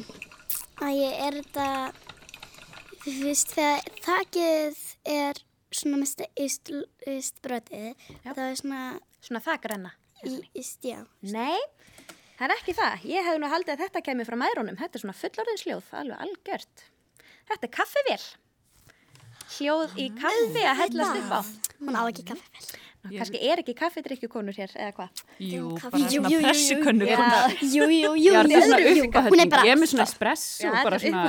að 0.85 0.99
ég 0.99 1.23
er 1.25 1.39
þetta, 1.39 1.69
þú 3.07 3.15
veist, 3.23 3.55
þegar 3.55 4.03
þakið 4.05 4.83
er 5.15 5.41
svona 5.71 6.03
með 6.03 6.13
stist, 6.13 6.75
stist 6.99 7.41
brotið, 7.41 8.05
það 8.27 8.45
er 8.51 8.61
svona... 8.61 8.83
Svona 9.21 9.37
þakrenna? 9.45 9.91
Í, 10.27 10.37
íst, 10.61 10.83
já. 10.85 10.99
Nei, 11.25 11.57
það 12.37 12.45
er 12.47 12.55
ekki 12.57 12.75
það. 12.77 13.07
Ég 13.09 13.27
hef 13.27 13.39
nú 13.41 13.49
haldið 13.51 13.73
að 13.75 13.83
þetta 13.85 14.03
kemur 14.05 14.29
frá 14.29 14.37
mæðrónum. 14.41 14.77
Þetta 14.79 14.99
er 14.99 15.03
svona 15.05 15.17
fullorðinsljóð, 15.21 15.89
alveg 16.01 16.23
algjört. 16.27 16.85
Þetta 17.51 17.67
er 17.67 17.73
kaffivél. 17.79 18.21
Hljóð 19.57 19.97
í 19.99 20.07
kaffi 20.15 20.63
að 20.63 20.79
hellast 20.85 21.21
upp 21.21 21.33
á. 21.35 21.41
Hún 21.81 21.97
á 21.97 22.03
ekki 22.05 22.27
kaffivél. 22.31 22.69
Ná, 23.01 23.09
kannski 23.17 23.39
er 23.41 23.59
ekki 23.63 23.73
kaffidrykkjukonur 23.79 24.53
hér, 24.53 24.73
eða 24.77 24.91
hvað? 24.93 25.21
Jú, 25.41 25.69
bara 25.81 26.01
jú, 26.01 26.09
svona 26.11 26.29
jú, 26.29 27.85
jú, 27.89 28.11
jú. 28.13 28.33
Jú. 28.93 29.07
Hún 29.25 29.41
er 29.41 29.49
bara... 29.49 29.65
Ég 29.65 29.73
er 29.73 29.79
með 29.81 29.89
svona 29.93 30.05
espresso, 30.05 30.67
Já, 30.67 30.83
svona... 31.01 31.23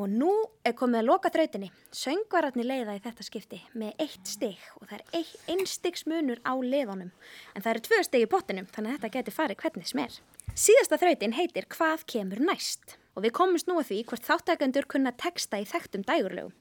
Og 0.00 0.08
nú 0.10 0.32
er 0.66 0.74
komið 0.78 1.02
að 1.02 1.06
loka 1.06 1.30
þrautinni. 1.30 1.70
Söngvararnir 1.94 2.66
leiða 2.66 2.98
í 2.98 3.02
þetta 3.04 3.26
skipti 3.26 3.60
með 3.78 4.02
eitt 4.02 4.32
stig 4.34 4.58
og 4.80 4.88
það 4.90 4.96
er 4.98 5.20
ein, 5.20 5.34
ein 5.54 5.66
stigs 5.70 6.06
munur 6.10 6.42
á 6.42 6.52
liðunum. 6.58 7.14
En 7.54 7.62
það 7.62 7.72
eru 7.76 7.86
tvö 7.86 8.02
stig 8.08 8.26
í 8.26 8.30
pottinum, 8.30 8.66
þannig 8.74 8.96
að 8.96 8.98
þetta 8.98 9.14
geti 9.20 9.36
farið 9.38 9.62
hvernig 9.62 9.92
sem 9.92 10.02
er. 10.02 10.18
Síðasta 10.58 10.98
þrautin 10.98 11.38
heitir 11.38 11.70
Hvað 11.70 12.08
kemur 12.10 12.42
næst? 12.42 12.99
Og 13.20 13.26
við 13.26 13.34
komumst 13.36 13.66
nú 13.68 13.74
að 13.76 13.90
því 13.90 13.96
hvort 14.08 14.24
þáttakendur 14.24 14.86
kunna 14.88 15.10
texta 15.12 15.58
í 15.60 15.66
þekktum 15.68 16.06
dægurlegum. 16.08 16.54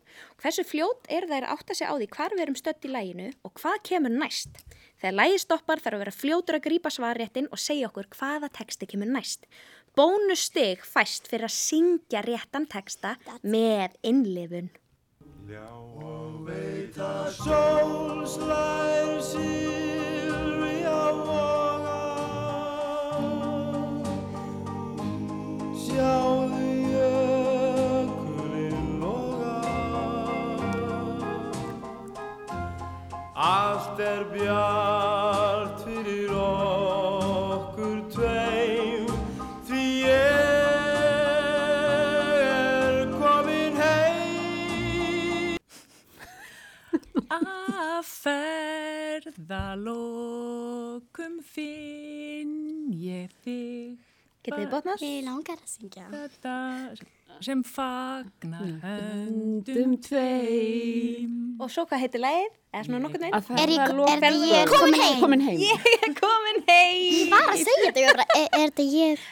Hversu 0.44 0.66
fljót 0.68 1.06
er 1.08 1.24
þær 1.30 1.46
að 1.48 1.54
átta 1.54 1.78
sig 1.78 1.88
á 1.88 1.96
því 1.96 2.08
hvar 2.12 2.34
við 2.36 2.44
erum 2.44 2.58
stödd 2.60 2.84
í 2.84 2.92
læginu 2.92 3.28
og 3.48 3.54
hvað 3.62 3.78
kemur 3.88 4.12
næst? 4.12 4.60
Þegar 5.00 5.16
lægi 5.16 5.38
stoppar 5.40 5.80
þarf 5.80 5.96
að 5.96 6.04
vera 6.04 6.12
fljótur 6.18 6.58
að 6.58 6.66
grípa 6.66 6.92
svarréttin 6.92 7.48
og 7.48 7.64
segja 7.64 7.88
okkur 7.88 8.10
hvaða 8.12 8.50
texti 8.60 8.90
kemur 8.92 9.08
næst. 9.08 9.48
Bónustig 9.96 10.84
fæst 10.84 11.32
fyrir 11.32 11.48
að 11.48 11.56
syngja 11.56 12.26
réttan 12.28 12.68
texta 12.68 13.16
með 13.40 13.96
innlifun. 14.04 14.68
Sólslær 17.40 19.16
silfri 19.24 20.84
á 20.84 21.08
voga 21.24 22.00
Sjáðu 25.90 26.29
Allt 34.00 34.08
er 34.08 34.24
bjart 34.32 35.82
fyrir 35.84 36.32
okkur 36.32 37.98
tveim 38.14 39.10
Því 39.68 39.82
ég 40.08 40.40
er 42.46 43.12
komin 43.18 43.76
heim 43.82 45.60
Að 47.28 48.08
ferðalokum 48.08 49.36
finn 51.44 52.56
ég 52.96 53.28
þig 53.44 54.00
Getið 54.48 54.64
þið 54.64 54.72
botnað? 54.78 55.04
Mér 55.04 55.28
langar 55.28 55.60
að 55.60 55.68
syngja. 55.76 56.08
Þetta 56.16 56.56
sem 57.42 57.62
fagnar 57.64 58.66
höndum 58.84 59.64
Höndum 59.64 59.94
tveim. 60.04 61.36
Og 61.60 61.70
svo 61.72 61.84
hvað 61.88 62.02
heitir 62.04 62.22
lægið? 62.24 62.56
Eða 62.70 62.84
svona 62.86 63.00
nokkur 63.02 63.20
ferða 63.20 63.62
Er 63.64 63.70
ég- 63.74 64.60
er 64.60 64.68
komin 64.70 64.96
heim? 65.02 65.20
Komin 65.24 65.42
heim. 65.42 65.58
Ég 65.60 65.88
er 66.06 66.12
komin 66.20 66.60
heim! 66.68 67.00
Ég 67.16 67.32
var 67.32 67.48
að 67.54 67.64
segja 67.64 67.90
þetta, 67.96 68.04
er, 68.06 68.48
er 68.60 68.70
þetta 68.70 68.86
ég? 68.94 69.24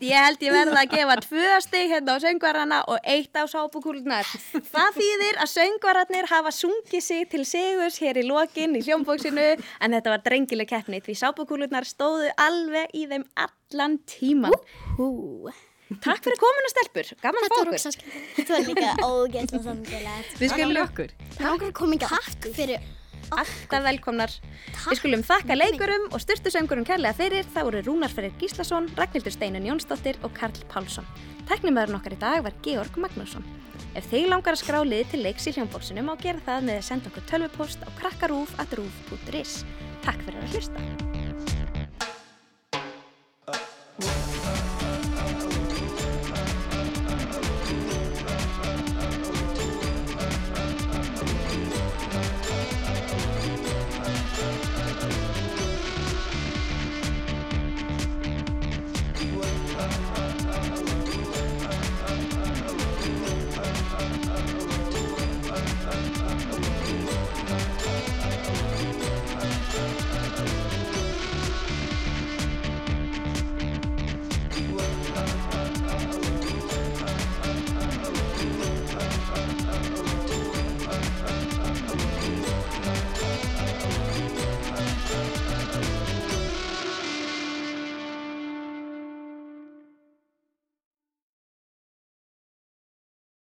Ég 0.00 0.16
held 0.24 0.40
ég 0.46 0.54
verða 0.56 0.80
að 0.80 0.94
gefa 0.94 1.16
tvö 1.26 1.50
stig 1.66 1.90
hérna 1.92 2.16
á 2.16 2.18
söngvarana 2.24 2.78
og 2.88 2.98
eitt 3.04 3.36
á 3.36 3.44
sápukúlunar. 3.52 4.24
Það 4.72 4.96
þýðir 4.96 5.42
að 5.44 5.52
söngvararnir 5.52 6.30
hafa 6.32 6.54
sungið 6.56 7.02
sig 7.04 7.28
til 7.34 7.44
sigurs 7.44 8.00
hér 8.00 8.22
í 8.22 8.26
lokin 8.30 8.74
í 8.80 8.82
hljómbóksinu 8.86 9.46
en 9.80 9.92
þetta 9.98 10.14
var 10.16 10.24
drengileg 10.24 10.68
keppni 10.72 11.02
því 11.04 11.18
sápukúlunar 11.20 11.84
stóðu 11.84 12.32
alveg 12.40 12.88
í 12.96 13.04
þeim 13.12 13.28
allan 13.36 13.98
tíman. 14.08 14.56
Hú. 14.96 15.52
Takk 15.86 16.24
fyrir 16.26 16.38
komuna 16.42 16.70
stelpur, 16.72 17.10
gaman 17.22 17.46
að 17.46 17.52
fá 17.52 17.58
okkur. 17.62 18.12
Þetta 18.36 18.56
var 18.56 18.64
líka 18.66 18.92
ógeðslega 19.06 19.64
samfélagið. 19.68 20.30
Við 20.40 20.54
skulum 20.54 20.80
okkur. 20.82 21.12
Koma 21.78 21.98
ekki 21.98 22.08
aftur 22.16 22.56
fyrir 22.56 22.92
alltaf 23.34 23.84
velkomnar. 23.86 24.34
Við 24.86 25.00
skulum 25.00 25.22
þakka 25.26 25.56
leikurum 25.56 26.08
og 26.10 26.22
styrtu 26.22 26.52
söngurum 26.52 26.86
kærlega 26.86 27.16
fyrir. 27.18 27.46
Það 27.54 27.68
voru 27.68 27.84
Rúnar 27.86 28.14
Freyr 28.14 28.34
Gíslason, 28.40 28.90
Ragnhildur 28.98 29.34
Steinun 29.34 29.66
Jónsdóttir 29.66 30.18
og 30.26 30.34
Karl 30.36 30.58
Pálsson. 30.72 31.06
Teknimæðurinn 31.50 32.00
okkar 32.00 32.16
í 32.16 32.20
dag 32.22 32.42
var 32.46 32.56
Georg 32.66 32.98
Magnússon. 32.98 33.46
Ef 33.96 34.10
þig 34.10 34.26
langar 34.28 34.56
að 34.56 34.64
skrá 34.64 34.82
lið 34.84 35.12
til 35.12 35.22
leiks 35.24 35.46
í 35.48 35.54
hljómbólsinu 35.56 36.04
má 36.04 36.16
gera 36.20 36.42
það 36.44 36.66
með 36.68 36.80
að 36.82 36.88
senda 36.90 37.12
okkur 37.12 37.28
tölvupost 37.30 37.86
á 37.86 37.88
krakkarúf.rúf.is. 38.02 39.60
Takk 40.04 40.26
fyrir 40.26 40.42
að 40.42 40.58
hlusta. 40.58 41.15